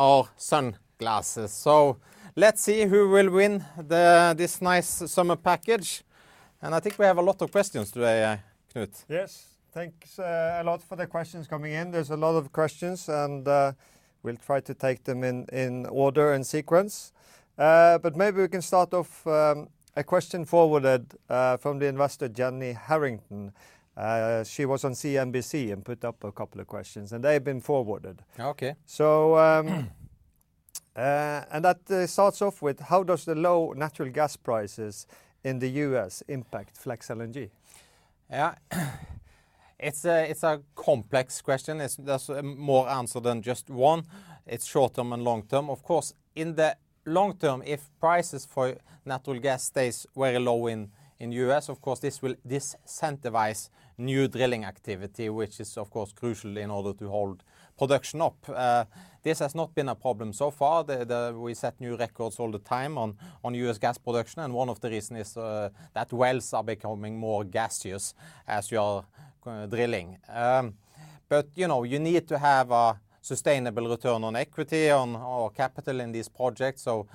[0.00, 1.52] our sunglasses.
[1.52, 1.98] So
[2.34, 6.02] let's see who will win the, this nice summer package.
[6.62, 8.36] And I think we have a lot of questions today, uh,
[8.74, 9.04] Knut.
[9.10, 11.90] Yes, thanks uh, a lot for the questions coming in.
[11.90, 13.72] There's a lot of questions, and uh,
[14.22, 17.12] we'll try to take them in, in order and sequence.
[17.56, 21.12] But maybe we can start off um, a question forwarded
[21.58, 23.52] from the investor Jenny Harrington.
[24.00, 27.60] Uh, she was on CNBC and put up a couple of questions, and they've been
[27.60, 28.22] forwarded.
[28.38, 28.74] Okay.
[28.86, 29.90] So, um,
[30.96, 35.06] uh, and that uh, starts off with how does the low natural gas prices
[35.44, 37.50] in the US impact Flex LNG?
[38.30, 38.54] Yeah.
[39.82, 41.80] It's a, it's a complex question.
[41.80, 44.04] It's, there's more answer than just one.
[44.46, 45.70] It's short term and long term.
[45.70, 50.90] Of course, in the long term, if prices for natural gas stays very low in
[51.20, 53.68] in US, of course, this will disincentivize
[54.00, 57.42] new drilling activity, which is of course crucial in order to hold
[57.78, 58.36] production up.
[58.48, 58.84] Uh,
[59.22, 60.84] this has not been a problem so far.
[61.32, 63.16] We set new records all the time on,
[63.54, 67.44] US gas production, and one of the reasons is uh, that wells are becoming more
[67.44, 68.14] gaseous
[68.46, 69.04] as you are
[69.46, 70.18] uh, drilling.
[70.28, 70.74] Um,
[71.28, 76.00] but you know, you need to have a sustainable return on equity on or capital
[76.00, 76.82] in these projects.
[76.82, 77.06] So,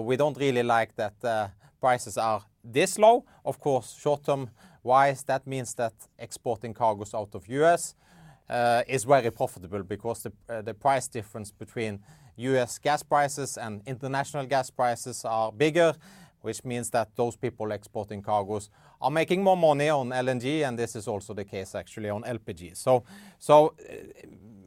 [0.00, 3.24] we don't really like that prices are this low.
[3.44, 4.50] Of course, short-term
[4.86, 7.94] wise, that means that exporting cargoes out of US
[8.48, 12.00] uh, is very profitable because the, uh, price difference between
[12.36, 15.94] US gas prices and international gas prices are bigger,
[16.42, 18.70] which means that those people exporting cargoes
[19.00, 22.76] are making more money on LNG, and this is also the case actually on LPG.
[22.76, 23.04] So,
[23.38, 23.94] so uh,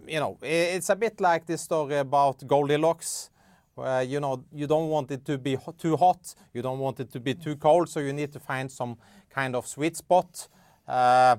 [0.07, 3.29] you know, it's a bit like this story about Goldilocks.
[3.75, 7.13] Where, you know, you don't want it to be too hot, you don't want it
[7.13, 8.97] to be too cold, so you need to find some
[9.29, 10.47] kind of sweet spot.
[10.87, 11.37] Uh,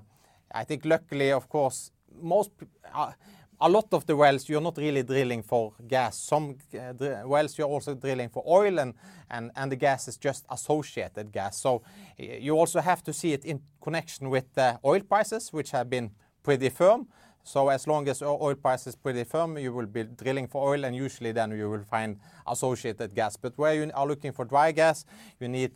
[0.53, 2.50] I think luckily, of course, most
[2.94, 3.12] uh,
[3.61, 6.18] a lot of the wells you're not really drilling for gas.
[6.18, 8.94] Some uh, wells you're also drilling for oil, and,
[9.31, 11.59] and, and the gas is just associated gas.
[11.59, 11.83] So
[12.16, 16.11] you also have to see it in connection with the oil prices, which have been
[16.42, 17.09] pretty firm.
[17.42, 20.85] So as long as oil price is pretty firm, you will be drilling for oil,
[20.85, 23.37] and usually then you will find associated gas.
[23.37, 25.05] But where you are looking for dry gas,
[25.38, 25.72] you need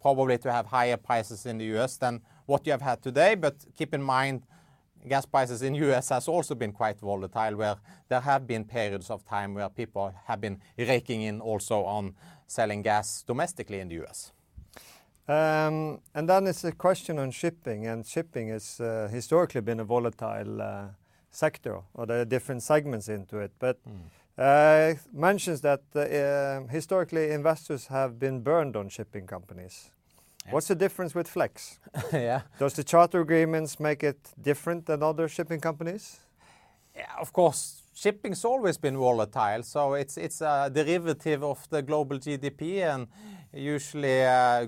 [0.00, 3.34] probably to have higher prices in the US than what you have had today.
[3.34, 4.42] But keep in mind
[5.08, 6.08] gas prices in U.S.
[6.08, 7.76] has also been quite volatile, where
[8.08, 12.14] there have been periods of time where people have been raking in also on
[12.46, 14.32] selling gas domestically in the U.S.
[15.26, 19.84] Um, and then it's a question on shipping, and shipping has uh, historically been a
[19.84, 20.84] volatile uh,
[21.30, 23.52] sector, or there are different segments into it.
[23.58, 23.90] But uh,
[24.36, 29.90] mentions that uh, historically investors have been burned on shipping companies.
[30.50, 31.78] What's the difference with Flex?
[32.12, 32.42] yeah.
[32.58, 36.20] Does the charter agreements make it different than other shipping companies?
[36.94, 37.82] Yeah, of course.
[37.94, 43.06] Shipping's always been volatile, so it's it's a derivative of the global GDP, and
[43.52, 44.66] usually uh,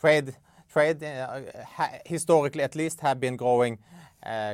[0.00, 0.36] trade
[0.72, 1.40] trade uh,
[2.06, 3.97] historically at least have been growing uh,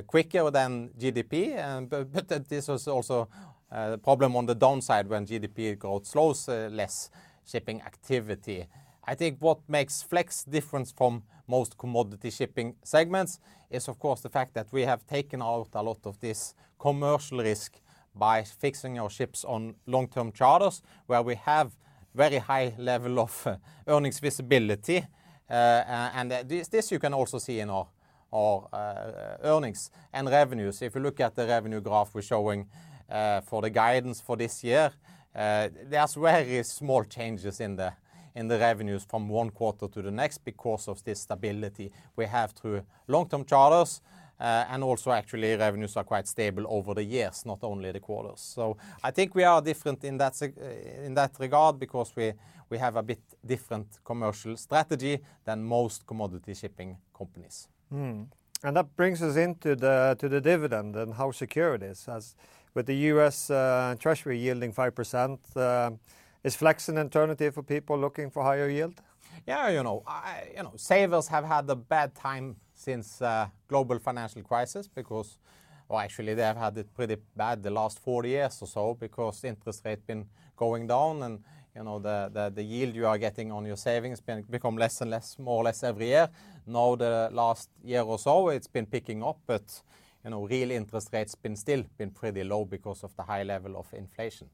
[0.07, 3.29] quicker than GDP, but, but this was also
[3.70, 7.11] a problem on the downside when GDP growth slows, uh, less
[7.44, 8.66] shipping activity.
[9.07, 13.38] I think what makes Flex different from most commodity shipping segments
[13.70, 17.38] is, of course, the fact that we have taken out a lot of this commercial
[17.38, 17.81] risk
[18.14, 21.77] by fixing our ships on long-term charters, where we have
[22.14, 23.57] very high level of uh,
[23.88, 25.05] earnings visibility.
[25.50, 27.87] Uh, and this you can also see in our,
[28.34, 30.82] our uh, earnings and revenues.
[30.82, 32.66] If you look at the revenue graph we're showing
[33.08, 34.90] uh, for the guidance for this year,
[35.34, 37.92] there's very small changes in the
[38.34, 43.44] revenues from one quarter to the next because of this stability we have through long-term
[43.44, 44.00] charters.
[44.38, 48.40] And also actually revenues are quite stable over the years, not only the quarters.
[48.40, 53.86] So I think we are different in that regard because we have a bit different
[54.04, 57.68] commercial strategy than most commodity shipping companies.
[57.94, 58.22] Hmm.
[58.64, 62.08] And that brings us into the dividend and how secure it is.
[62.08, 62.34] As
[62.74, 63.50] with the U.S.
[63.50, 65.90] Uh, Treasury yielding 5%, uh,
[66.42, 69.00] is Flex an alternative for people looking for higher yield?
[69.46, 70.02] Yeah, you know,
[70.56, 75.38] you know, savers have had a bad time since uh, global financial crisis because,
[75.88, 79.44] or actually they have had it pretty bad the last 40 years or so because
[79.44, 80.26] interest rate been
[80.56, 81.44] going down and,
[81.77, 85.56] you know, the yield you are getting on your savings become less and less, more
[85.56, 86.29] or less every year.
[86.66, 89.83] Now, the last year or so, it's been picking up, but,
[90.25, 93.77] you know, real interest rates been still been pretty low because of the high level
[93.77, 94.48] of inflation.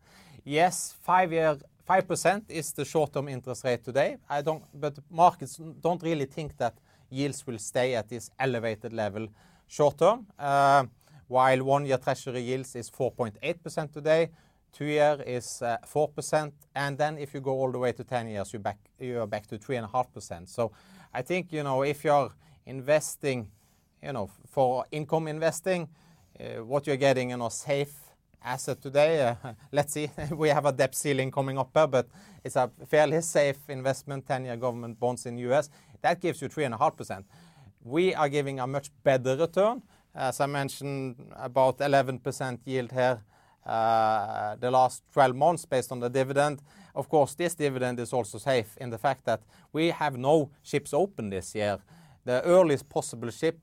[0.45, 1.59] Yes, five-year
[1.89, 4.17] 5% is the short-term interest rate today.
[4.29, 6.75] I don't, but markets don't really think that
[7.11, 9.29] yields will stay at this elevated level
[9.67, 10.27] short term.
[10.39, 10.85] Uh,
[11.29, 14.31] while one-year treasury yields is 4.8% today,
[14.73, 18.55] two-year is uh, 4%, and then if you go all the way to 10 years,
[18.99, 20.49] you are back to 3.5%.
[20.49, 20.73] So
[21.13, 22.31] I think, you know, if you're
[22.67, 23.51] investing,
[24.03, 25.89] you know, for income investing,
[26.39, 27.95] uh, what you're getting in a safe
[28.43, 32.09] asset today, uh, let's see, we have a debt ceiling coming up there, but
[32.45, 35.69] it's a fairly safe investment, 10-year government bonds in the U.S.
[36.01, 37.25] That gives you 3.5%.
[37.83, 39.83] We are giving a much better return.
[40.15, 43.23] As I mentioned, about 11% yield here,
[43.65, 46.63] the last 12 months based on the dividend.
[46.95, 49.43] Of course, this dividend is also safe in the fact that
[49.73, 51.79] we have no ships open this year.
[52.25, 53.59] The earliest possible ship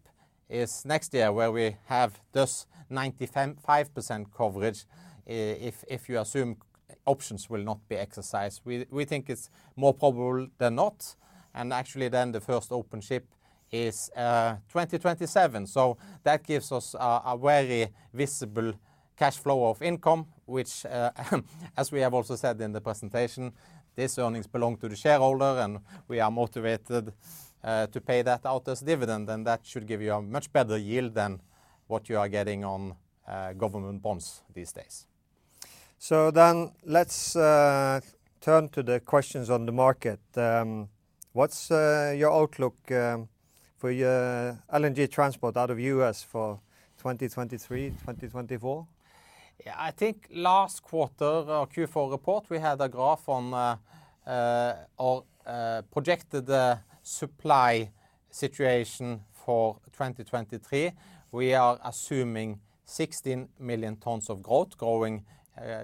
[0.49, 4.85] is next year, where we have just 95% coverage,
[5.25, 6.57] if you assume
[7.05, 8.61] options will not be exercised.
[8.65, 11.15] We think it's more probable than not,
[11.53, 13.25] and actually then the first open ship
[13.71, 15.67] is uh, 2027.
[15.67, 18.73] So that gives us a very visible
[19.17, 21.11] cash flow of income, which, uh,
[21.77, 23.51] as we have also said in the presentation,
[23.95, 27.11] these earnings belong to the shareholder, and we are motivated
[27.63, 30.77] uh, to pay that out as dividend, and that should give you a much better
[30.77, 31.41] yield than
[31.87, 32.95] what you are getting on
[33.27, 35.07] uh, government bonds these days.
[35.97, 40.19] So then let's turn to the questions on the market.
[40.35, 40.89] Um,
[41.33, 43.29] what's your outlook um,
[43.77, 46.21] for your LNG transport out of U.S.
[46.23, 46.59] for
[46.97, 48.87] 2023, 2024?
[49.65, 53.77] I think last quarter, uh, our Q4 report, we had a graph on uh,
[54.25, 55.23] uh, our
[55.91, 56.49] projected
[57.01, 57.89] supply
[58.29, 60.91] situation for 2023.
[61.31, 65.25] We are assuming 16 million tons of growth, growing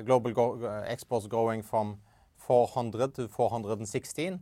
[0.05, 1.97] global exports growing from
[2.38, 4.39] 400 to 416.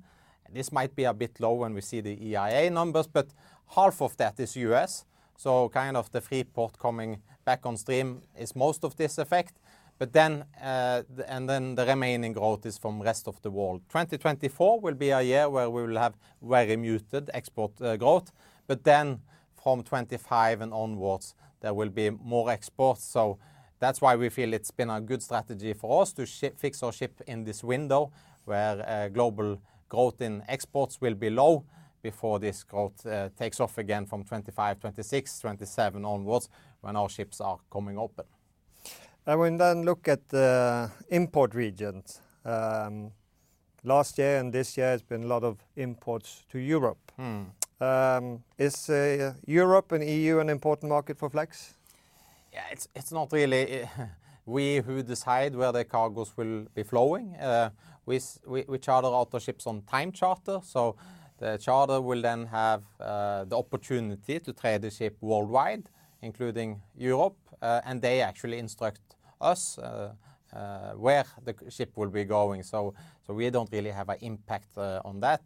[0.54, 3.28] This might be a bit low when we see the EIA numbers, but
[3.68, 5.06] half of that is U.S.,
[5.38, 7.22] so kind of the Freeport coming
[7.52, 9.54] back on stream is most of this effect.
[10.00, 13.82] But then, uh, and then the remaining growth is from rest of the world.
[13.90, 18.32] 2024 will be a year where we will have very muted export uh, growth,
[18.68, 19.20] but then
[19.62, 23.04] from 2025 and onwards, there will be more exports.
[23.04, 23.38] So
[23.80, 27.22] that's why we feel it's been a good strategy for us to fix our ship
[27.28, 28.12] in this window,
[28.46, 31.64] where uh, global growth in exports will be low
[32.02, 33.06] before this growth
[33.38, 36.50] takes off again from 2025, 2026, 2027 onwards,
[36.82, 38.26] when our ships are coming open.
[39.26, 42.22] And we then look at the import regions.
[42.44, 43.12] Um,
[43.84, 47.12] last year and this year has been a lot of imports to Europe.
[47.20, 48.42] Mm.
[48.58, 51.74] Is uh, Europe and EU an important market for Flex?
[52.54, 52.64] Yeah,
[52.96, 53.88] it's not really
[54.46, 57.36] we who decide where the cargoes will be flowing.
[57.36, 57.70] Uh,
[58.06, 58.20] we
[58.82, 60.96] charter out the ships on time charter, so
[61.38, 65.90] the charter will then have uh, the opportunity to trade the ship worldwide,
[66.22, 69.02] including Europe, uh, and they actually instruct
[69.40, 70.14] us uh,
[70.54, 72.64] uh, where the ship will be going.
[72.64, 72.94] So
[73.28, 75.42] we don't really have an impact on that.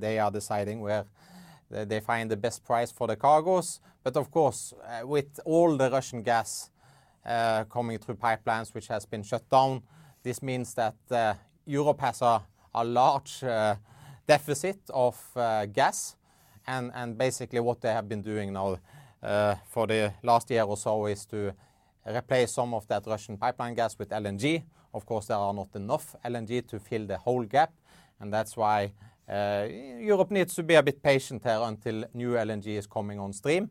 [0.00, 1.04] They are deciding where
[1.70, 3.80] they find the best price for the cargoes.
[4.02, 4.74] But of course,
[5.04, 6.70] with all the Russian gas
[7.70, 9.82] coming through pipelines, which has been shut down,
[10.22, 12.42] this means that Europe has a
[12.84, 13.44] large
[14.26, 15.16] deficit of
[15.72, 16.16] gas.
[16.66, 18.78] And basically what they have been doing now
[19.22, 21.52] Uh, for the last year or so is to
[22.06, 24.62] replace some of that Russian pipeline gas with LNG.
[24.94, 27.72] Of course, there are not enough LNG to fill the whole gap,
[28.20, 28.92] and that's why
[29.28, 29.66] uh,
[29.98, 33.70] Europe needs to be a bit patient here until new LNG is coming on stream.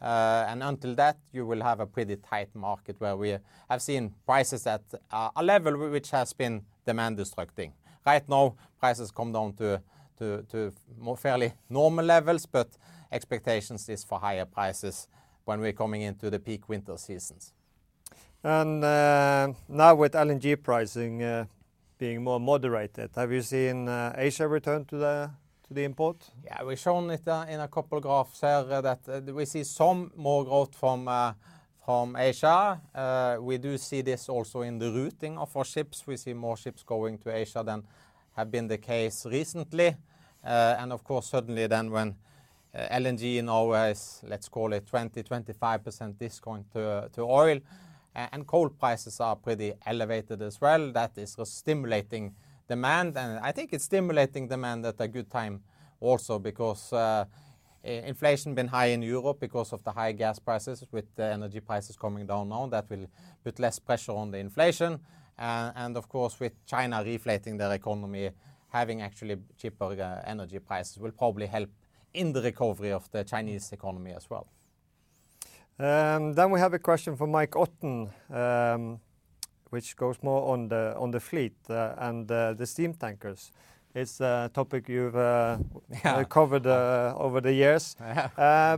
[0.00, 3.36] Uh, and until that, you will have a pretty tight market, where we
[3.68, 4.82] have seen prices at
[5.12, 7.72] a level which has been demand destructing.
[8.06, 9.80] Right now, prices come down to
[10.98, 12.68] more fairly normal levels, but
[13.14, 15.08] expectations is for higher prices
[15.44, 17.52] when we're coming into the peak winter seasons.
[18.42, 21.46] And uh, now with LNG pricing uh,
[21.96, 26.30] being more moderated, have you seen uh, Asia return to the import?
[26.44, 30.44] Yeah, we've shown it in a couple of graphs here that we see some more
[30.44, 32.80] growth from Asia.
[33.40, 36.06] We do see this also in the routing of our ships.
[36.06, 37.84] We see more ships going to Asia than
[38.36, 39.96] have been the case recently.
[40.42, 42.16] And of course, certainly then when
[42.74, 47.60] Uh, LNG now is, let's call it 20-25% discount to to oil,
[48.14, 52.34] and coal prices are pretty elevated as well, that is stimulating
[52.68, 53.16] demand.
[53.16, 55.62] And I think it's stimulating demand at a good time
[56.00, 57.24] also because uh,
[57.82, 60.84] inflation been high in Europe because of the high gas prices.
[60.90, 63.06] With the energy prices coming down now, that will
[63.42, 65.00] put less pressure on the inflation.
[65.38, 68.30] And of course, with China reflating their economy,
[68.68, 71.68] having actually cheaper uh, energy prices will probably help
[72.14, 74.46] in the recovery of the Chinese economy as well.
[75.78, 79.00] Um, then we have a question from Mike Otten, um,
[79.70, 80.68] which goes more on
[81.10, 83.50] the fleet uh, and uh, the steam tankers.
[83.94, 85.58] It's a topic you've uh,
[86.04, 87.96] Yeah covered over the years.
[88.36, 88.76] Yeah.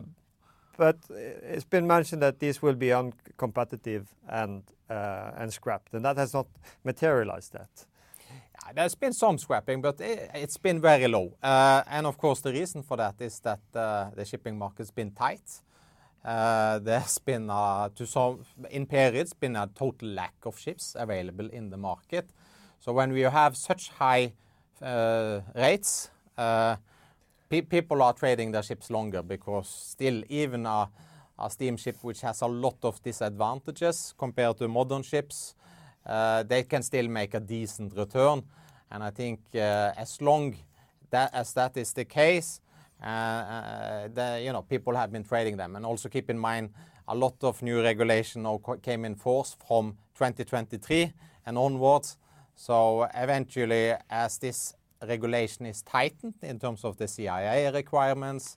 [0.78, 4.62] It's been mentioned that these will be uncompetitive and
[5.53, 6.47] scrapped, and that has not
[6.84, 7.87] materialized yet.
[8.75, 11.37] There's been some scrapping, but it's been very low.
[11.43, 15.12] Uh, and of course, the reason for that is that uh, the shipping market's been
[15.12, 15.62] tight.
[16.25, 21.71] Uh, there's been to some, in periods been a total lack of ships available in
[21.71, 22.29] the market.
[22.81, 24.33] So when we have such high
[25.55, 26.11] rates,
[27.49, 30.89] people are trading their ships longer because still even a
[31.49, 35.55] steamship which has a lot of disadvantages compared to modern ships,
[36.07, 38.42] Uh, they can still make a decent return.
[38.90, 40.54] And I think, uh, as long
[41.12, 42.61] as that is the case,
[43.02, 44.09] uh,
[44.40, 45.74] you know, people have been trading them.
[45.74, 46.70] And also keep in mind,
[47.09, 51.12] a lot of new regulation now came in force from 2023
[51.46, 52.16] and onwards.
[52.54, 54.74] So eventually, as this
[55.07, 58.57] regulation is tightened in terms of the CII requirements,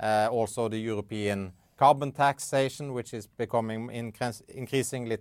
[0.00, 3.90] also the European carbon taxation, which is becoming
[4.48, 5.16] increasingly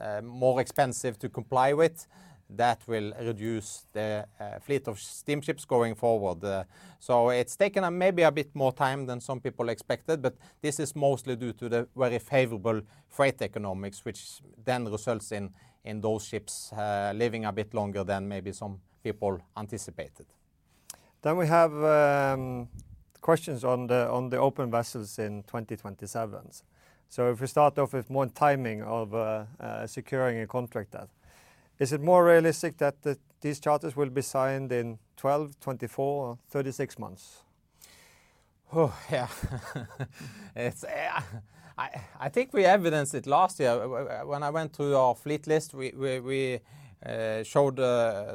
[0.00, 2.06] Uh, more expensive to comply with,
[2.50, 6.42] that will reduce the uh, fleet of steamships going forward.
[6.42, 6.64] Uh,
[6.98, 10.96] so it's taken maybe a bit more time than some people expected, but this is
[10.96, 16.72] mostly due to the very favorable freight economics, which then results in those ships
[17.14, 20.26] living a bit longer than maybe some people anticipated.
[21.22, 22.68] Then we have um,
[23.20, 26.38] questions on the open vessels in 2027.
[27.08, 31.08] So if we start off with more timing of uh, uh, securing a contract then.
[31.78, 32.96] Is it more realistic that
[33.40, 37.42] these charters will be signed in 12, 24, or 36 months?
[38.74, 39.28] Oh, yeah.
[40.56, 41.20] It's, uh,
[41.78, 43.76] I think we evidenced it last year.
[44.26, 46.60] When I went through our fleet list, we
[47.44, 47.78] showed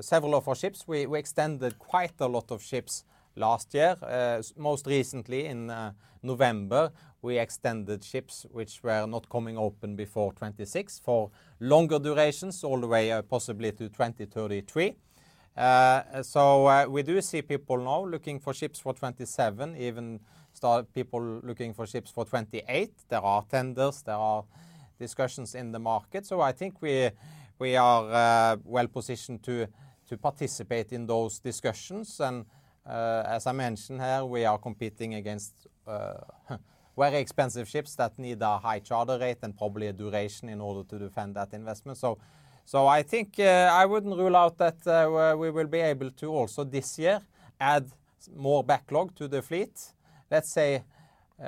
[0.01, 0.87] several of our ships.
[0.87, 3.03] We extended quite a lot of ships
[3.35, 3.95] last year.
[4.01, 10.31] Uh, most recently in uh, November, we extended ships which were not coming open before
[10.33, 14.95] 2026 for longer durations, all the way uh, possibly to 2033.
[16.23, 20.19] So, We do see people now looking for ships for 2027, even
[20.53, 22.91] start people looking for ships for 2028.
[23.09, 24.43] There are tenders, there are
[24.99, 26.25] discussions in the market.
[26.25, 29.67] So I think we are well-positioned to
[30.21, 32.21] participate in those discussions.
[32.85, 35.53] Uh, as I mentioned here, we are competing against
[35.87, 36.15] uh,
[36.97, 40.87] very expensive ships that need a high charter rate and probably a duration in order
[40.89, 41.97] to defend that investment.
[41.97, 46.63] So I think uh, I wouldn't rule out that we will be able to also
[46.63, 47.21] this year
[47.59, 47.89] add
[48.35, 49.71] more backlog to the fleet.
[50.29, 50.83] Let's say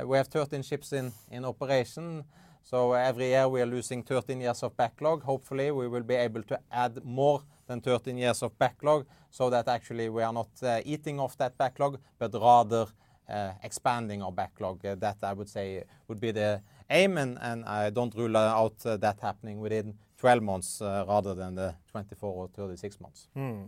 [0.03, 2.23] we have 13 ships in operation,
[2.63, 5.21] so every year we are losing 13 years of backlog.
[5.23, 9.67] Hopefully, we will be able to add more than 13 years of backlog so that
[9.67, 12.87] actually we are not uh, eating off that backlog, but rather
[13.27, 14.85] uh, expanding our backlog.
[14.85, 19.19] Uh, that I would say would be the aim, and I don't rule out that
[19.21, 23.27] happening within 12 months rather than the 24 or 36 months.
[23.33, 23.63] Hmm.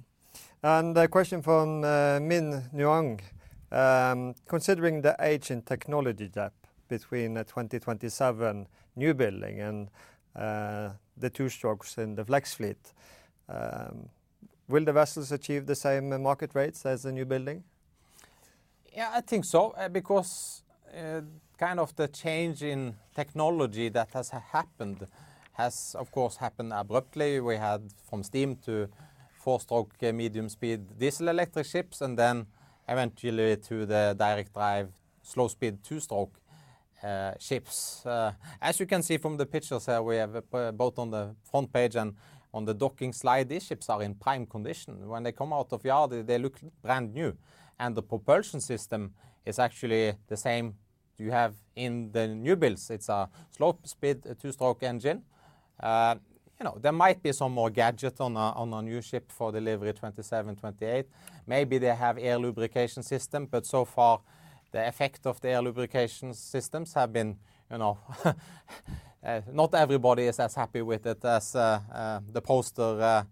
[0.61, 3.19] And a question from Min Nguyen.
[3.69, 6.53] Um, considering the age and technology gap
[6.87, 9.89] between the 2027 new building and
[10.35, 12.93] the two-strokes in the Flex fleet,
[13.49, 14.09] Um,
[14.67, 17.63] will the vessels achieve the same market rates as the new building?
[18.93, 19.71] Yeah, I think so.
[19.71, 21.21] Uh, because uh,
[21.57, 25.07] kind of the change in technology that has happened
[25.53, 27.39] has, of course, happened abruptly.
[27.39, 28.89] We had from steam to
[29.39, 32.47] four-stroke uh, medium-speed diesel-electric ships, and then
[32.89, 34.89] eventually to the direct drive
[35.23, 36.39] slow-speed two-stroke
[37.39, 38.03] ships.
[38.61, 40.43] As you can see from the pictures here, we have
[40.75, 42.15] both on the front page and
[42.57, 45.07] on the docking slide, these ships are in prime condition.
[45.07, 47.37] When they come out of yard, they look brand new.
[47.79, 49.13] And the propulsion system
[49.45, 50.73] is actually the same
[51.19, 52.89] you have in the new builds.
[52.89, 55.21] It's a slow-speed two-stroke engine.
[55.79, 56.15] Uh,
[56.59, 60.55] you know, there might be some more gadget on a new ship for delivery 2027,
[60.55, 61.05] 2028.
[61.45, 64.21] Maybe they have air lubrication system, but so far
[64.71, 67.37] the effect of the air lubrication systems have been,
[67.71, 67.99] you know,
[69.23, 73.25] Uh, not everybody is as happy with it as uh, uh, the poster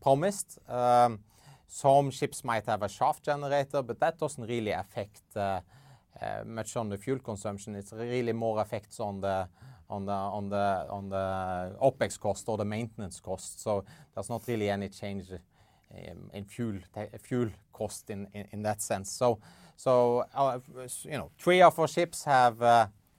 [0.00, 0.58] promised.
[0.68, 1.20] Um,
[1.66, 5.22] some ships might have a shaft generator, but that doesn't really affect
[6.44, 7.74] much on the fuel consumption.
[7.76, 9.48] It's really more effects on the
[11.80, 13.62] OpEx cost or the maintenance cost.
[13.62, 13.84] So
[14.14, 19.10] there's not really any change um, in fuel cost in that sense.
[19.12, 19.38] So,
[21.04, 22.58] you know, three of our ships have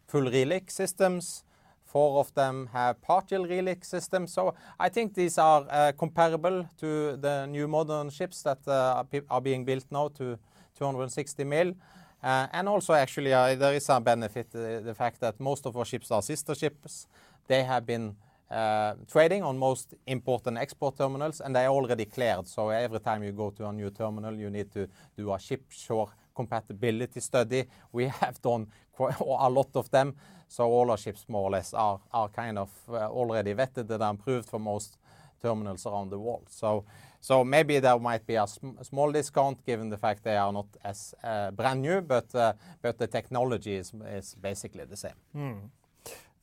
[0.07, 1.43] full reliq systems.
[1.91, 4.31] Four of them have partial reliq systems.
[4.31, 9.41] So I think these are uh, comparable to the new modern ships that uh, are
[9.41, 10.37] being built now to
[10.77, 11.73] 260 mil.
[12.23, 16.11] Uh, and also actually, there is a benefit, the fact that most of our ships
[16.11, 17.07] are sister ships.
[17.47, 18.15] They have been
[19.11, 22.47] trading on most important export terminals, and they are already cleared.
[22.47, 24.87] So every time you go to a new terminal, you need to
[25.17, 27.65] do a ship-shore compatibility study.
[27.91, 30.15] We have done quite a lot of them,
[30.47, 34.49] so all our ships, more or less, are kind of uh, already vetted and approved
[34.49, 34.97] for most
[35.41, 36.47] terminals around the world.
[36.49, 38.47] So maybe there might be a
[38.81, 43.07] small discount, given the fact they are not as uh, brand new, uh, but the
[43.07, 45.19] technology is basically the same.
[45.33, 45.53] Hmm.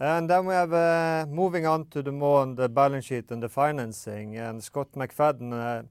[0.01, 3.49] And then we have moving on to the more on the balance sheet and the
[3.49, 5.87] financing, and Scott McFadden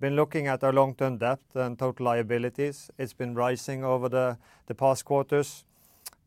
[0.00, 2.90] been looking at our long-term debt and total liabilities.
[2.98, 5.64] It's been rising over the past quarters.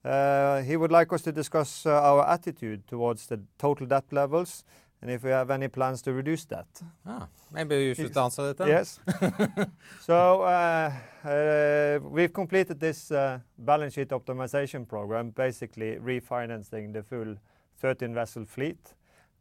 [0.04, 4.64] Uh, he would like us to discuss uh, our attitude towards the total debt levels,
[5.02, 6.66] and if we have any plans to reduce that.
[7.06, 8.68] Ah, maybe you should answer it then.
[8.68, 9.00] Yes.
[10.02, 13.12] So, uh, we've completed this
[13.58, 17.36] balance sheet optimization program, basically refinancing the full
[17.82, 18.96] 13-vessel fleet.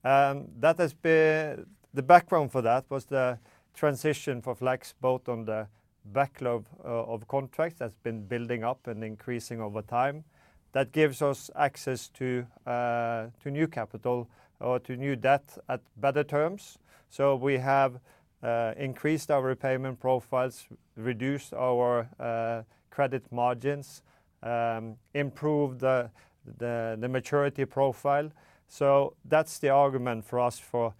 [0.04, 3.38] Um, that has been the background for that was the
[3.74, 5.66] transition for Flex, both on the
[6.04, 10.24] backlog uh, of contracts that's been building up and increasing over time.
[10.72, 14.28] That gives us access to uh, new capital
[14.60, 16.78] or to new debt at better terms.
[17.08, 18.00] So we have
[18.42, 20.66] uh, increased our repayment profiles,
[20.96, 22.06] reduced our
[22.90, 24.02] credit margins,
[24.42, 26.10] um, improved the
[27.08, 28.30] maturity profile.
[28.68, 30.94] So that's the argument for us for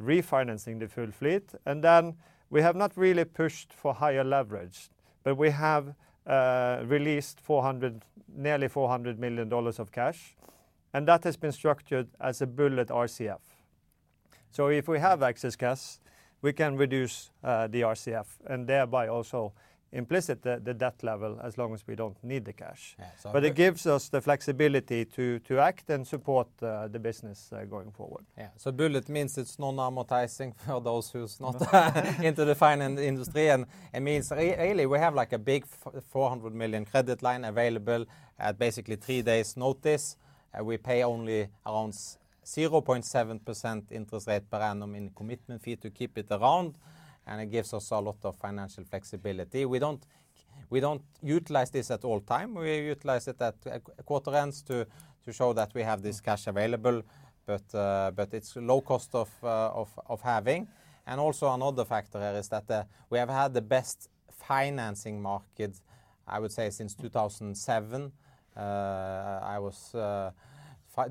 [0.00, 1.50] refinancing the full fleet.
[1.66, 2.14] And then
[2.50, 4.90] we have not really pushed for higher leverage,
[5.22, 5.94] but we have
[6.26, 7.40] uh, released
[8.36, 10.36] nearly $400 million of cash,
[10.92, 13.40] and that has been structured as a bullet RCF.
[14.50, 15.98] So if we have excess cash,
[16.40, 19.52] we can reduce uh, the RCF, and thereby also
[19.92, 22.94] implicit the debt level, as long as we don't need the cash.
[22.98, 23.06] Yeah,
[23.44, 28.24] it gives us the flexibility to act and support uh, the business uh, going forward.
[28.36, 28.48] Yeah.
[28.56, 31.56] So bullet means it's non-amortizing for those who's not
[32.22, 33.48] into the finance industry.
[33.48, 38.04] And it means really, we have, like, a big 400 million credit line available
[38.38, 40.16] at basically three days' notice.
[40.52, 41.94] Uh, we pay only around
[42.44, 46.78] 0.7% interest rate per annum in commitment fee to keep it around,
[47.28, 49.64] and it gives us a lot of financial flexibility.
[49.66, 52.54] We don't utilize this at all time.
[52.54, 53.54] We utilize it at
[54.04, 54.86] quarter ends to
[55.30, 57.02] show that we have this cash available,
[57.46, 60.66] but uh, it's low cost uh, of having.
[61.06, 65.80] And also another factor here is that uh, we have had the best financing market,
[66.26, 68.12] I would say, since 2007.
[68.56, 69.94] I was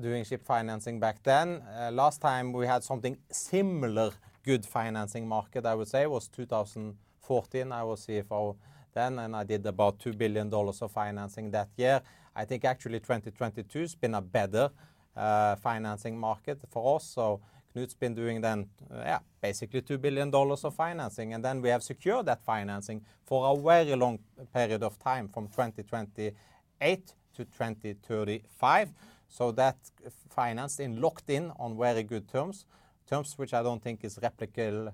[0.00, 1.62] doing ship financing back then.
[1.92, 4.12] Last time we had something similar
[4.44, 7.72] good financing market, I would say, was 2014.
[7.72, 8.56] I was CFO
[8.94, 12.00] then, and I did about $2 billion of financing that year.
[12.34, 14.70] I think actually 2022 has been a better
[15.16, 17.04] uh, financing market for us.
[17.04, 17.40] So
[17.74, 21.82] Knut's been doing then, uh, yeah, basically $2 billion of financing, and then we have
[21.82, 24.18] secured that financing for a very long
[24.54, 28.92] period of time, from 2028 to 2035.
[29.28, 32.64] So that uh, financed and locked in on very good terms,
[33.08, 34.92] terms which I don't think is replicable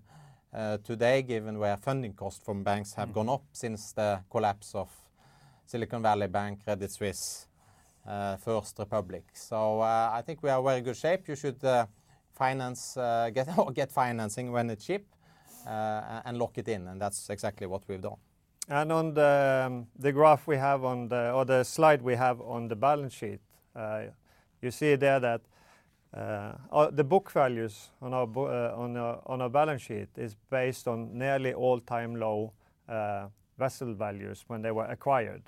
[0.54, 3.14] uh, today, given where funding costs from banks have mm.
[3.14, 4.88] gone up since the collapse of
[5.66, 7.48] Silicon Valley Bank, Credit Suisse,
[8.06, 9.24] uh, First Republic.
[9.34, 11.26] So, uh, I think we are in very good shape.
[11.26, 11.60] You should
[12.32, 12.96] finance,
[13.74, 15.06] get financing when it's cheap,
[15.66, 18.18] and lock it in, and that's exactly what we've done.
[18.68, 22.68] And on um, the graph we have on the, or the slide we have on
[22.68, 23.40] the balance sheet,
[24.62, 25.40] you see there that
[26.16, 32.14] Uh, uh, the book values uh, on our balance sheet is based on nearly all-time
[32.14, 32.52] low
[33.58, 35.42] vessel values when they were acquired.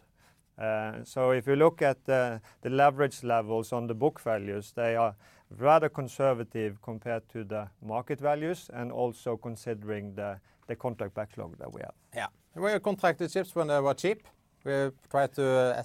[1.05, 5.15] So if you look at the leverage levels on the book values, they are
[5.59, 11.81] rather conservative compared to the market values, and also considering the contract backlog that we
[11.83, 11.95] have.
[12.15, 12.27] Yeah.
[12.57, 14.27] We contracted ships when they were cheap.
[14.67, 15.85] We try to,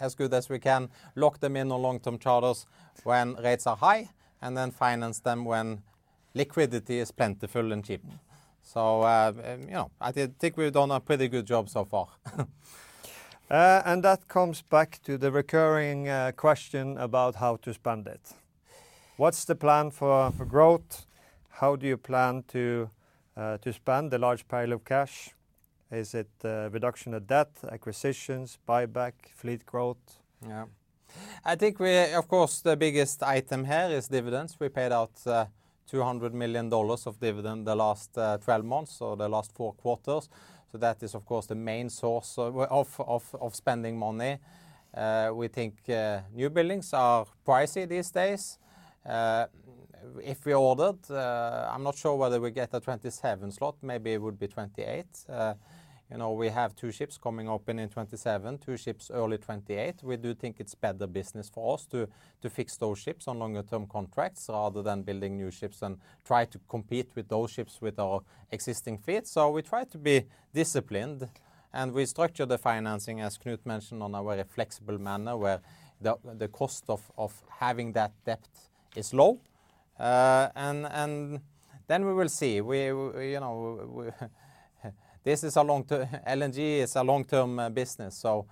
[0.00, 2.64] as good as we can, lock them in on long-term charters
[3.02, 5.82] when rates are high, and then finance them when
[6.32, 8.04] liquidity is plentiful and cheap.
[8.62, 12.08] So, uh, um, you know, I think we've done a pretty good job so far.
[13.50, 18.34] Uh, and that comes back to the recurring uh, question about how to spend it.
[19.16, 21.06] What's the plan for growth?
[21.48, 22.90] How do you plan to
[23.72, 25.30] spend the large pile of cash?
[25.90, 30.20] Is it uh, reduction of debt, acquisitions, buyback, fleet growth?
[30.46, 30.66] Yeah.
[31.44, 34.56] I think we, of course, the biggest item here is dividends.
[34.60, 35.46] We paid out uh,
[35.90, 40.28] $200 million of dividend the last uh, 12 months or the last four quarters.
[40.70, 44.36] So that is, of course, the main source of spending money.
[45.32, 45.76] We think
[46.34, 48.58] new buildings are pricey these days.
[50.22, 53.76] If we ordered, I'm not sure whether we get a 2027 slot.
[53.80, 55.06] Maybe it would be 2028.
[56.10, 60.02] You know, we have two ships coming open in 2027, two ships early 2028.
[60.02, 62.08] We do think it's better business for us to
[62.48, 66.58] fix those ships on longer term contracts rather than building new ships and try to
[66.66, 69.26] compete with those ships with our existing fleet.
[69.26, 71.28] So we try to be disciplined,
[71.74, 75.60] and we structure the financing, as Knut mentioned, on a very flexible manner, where
[76.00, 78.48] the cost of having that debt
[78.96, 79.40] is low.
[80.00, 81.40] Uh, and
[81.86, 82.62] then we will see.
[82.62, 84.10] We, you know,
[85.24, 88.16] this is a long-term LNG is a long-term uh, business.
[88.16, 88.46] So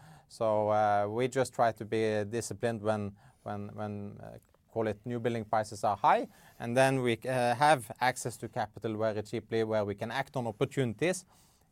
[0.71, 3.13] uh, we just try to be disciplined when
[3.45, 4.39] uh,
[4.73, 6.27] call it new building prices are high,
[6.61, 11.25] and then we have access to capital very cheaply, where we can act on opportunities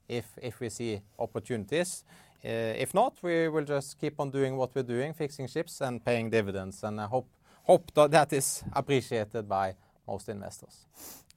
[0.09, 2.05] if we see opportunities.
[2.43, 6.31] If not, we will just keep on doing what we're doing, fixing ships and paying
[6.31, 6.83] dividends.
[6.85, 9.75] And I hope that is appreciated by
[10.07, 10.87] most investors.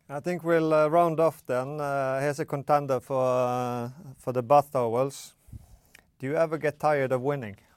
[0.09, 1.81] I think we'll uh, round off then.
[1.81, 5.33] Uh, here's a contender uh, for the bath towels.
[6.19, 7.57] Do you ever get tired of winning?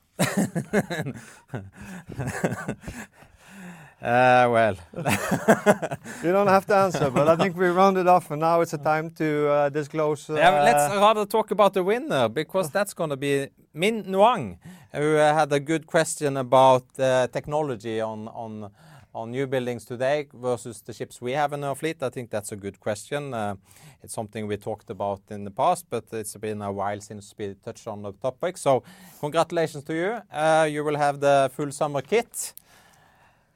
[4.02, 4.76] Well.
[6.24, 8.78] You don't have to answer, but I think we rounded off, and now it's the
[8.78, 10.26] time to disclose.
[10.28, 14.56] Yeah, let's rather talk about the winner, because that's gonna be Minh Nguyen,
[14.94, 18.70] who had a good question about technology on
[19.14, 22.02] new buildings today versus the ships we have in our fleet.
[22.02, 23.34] I think that's a good question.
[23.34, 23.56] Uh,
[24.02, 27.54] it's something we talked about in the past, but it's been a while since we
[27.64, 28.56] touched on the topic.
[28.56, 28.82] So
[29.20, 30.22] congratulations to you.
[30.32, 32.54] Uh, you will have the full summer kit.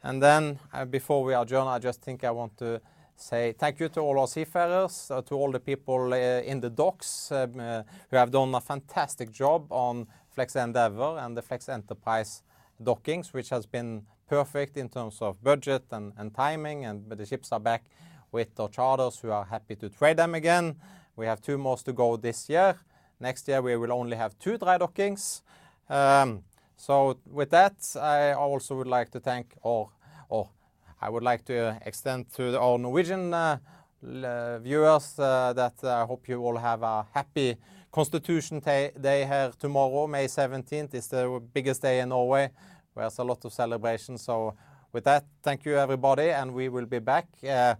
[0.02, 2.80] And then, uh, before we adjourn, I just think I want to
[3.16, 7.52] say thank you to all our seafarers, to all the people in the docks, um,
[7.52, 12.42] who have done a fantastic job on Flex Endeavour and the Flex Enterprise
[12.82, 16.85] dockings, which has been perfect in terms of budget and timing.
[16.85, 17.85] And the ships are back
[18.33, 20.77] with our charters, who are happy to trade them again.
[21.16, 22.79] We have two more to go this year.
[23.20, 25.43] Next year, we will only have two dry dockings.
[25.89, 26.43] Um,
[26.77, 29.91] so with that, I also would like to thank or
[31.05, 33.59] I would like to uh, extend to our Norwegian uh,
[34.03, 37.57] uh, viewers that I hope you all have a happy
[37.93, 40.07] Constitution Day here tomorrow.
[40.07, 42.51] May 17th is the biggest day in Norway,
[42.95, 44.18] there's a lot of celebration.
[44.18, 44.55] So,
[44.92, 47.74] with that, thank you, everybody, and we will be back uh,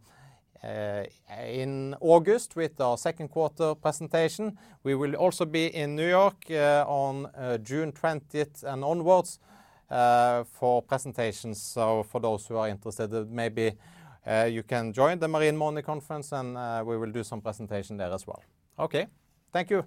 [0.65, 1.05] uh,
[1.47, 4.59] in August with our second quarter presentation.
[4.83, 7.31] We will also be in New York uh, on
[7.63, 9.39] June 20th and onwards
[9.89, 11.63] for presentations.
[11.63, 13.75] So for those who are interested, maybe
[14.49, 16.57] you can join the Marine Money conference, and
[16.87, 18.43] we will do some presentation there as well.
[18.79, 19.07] Okay.
[19.53, 19.85] Thank you.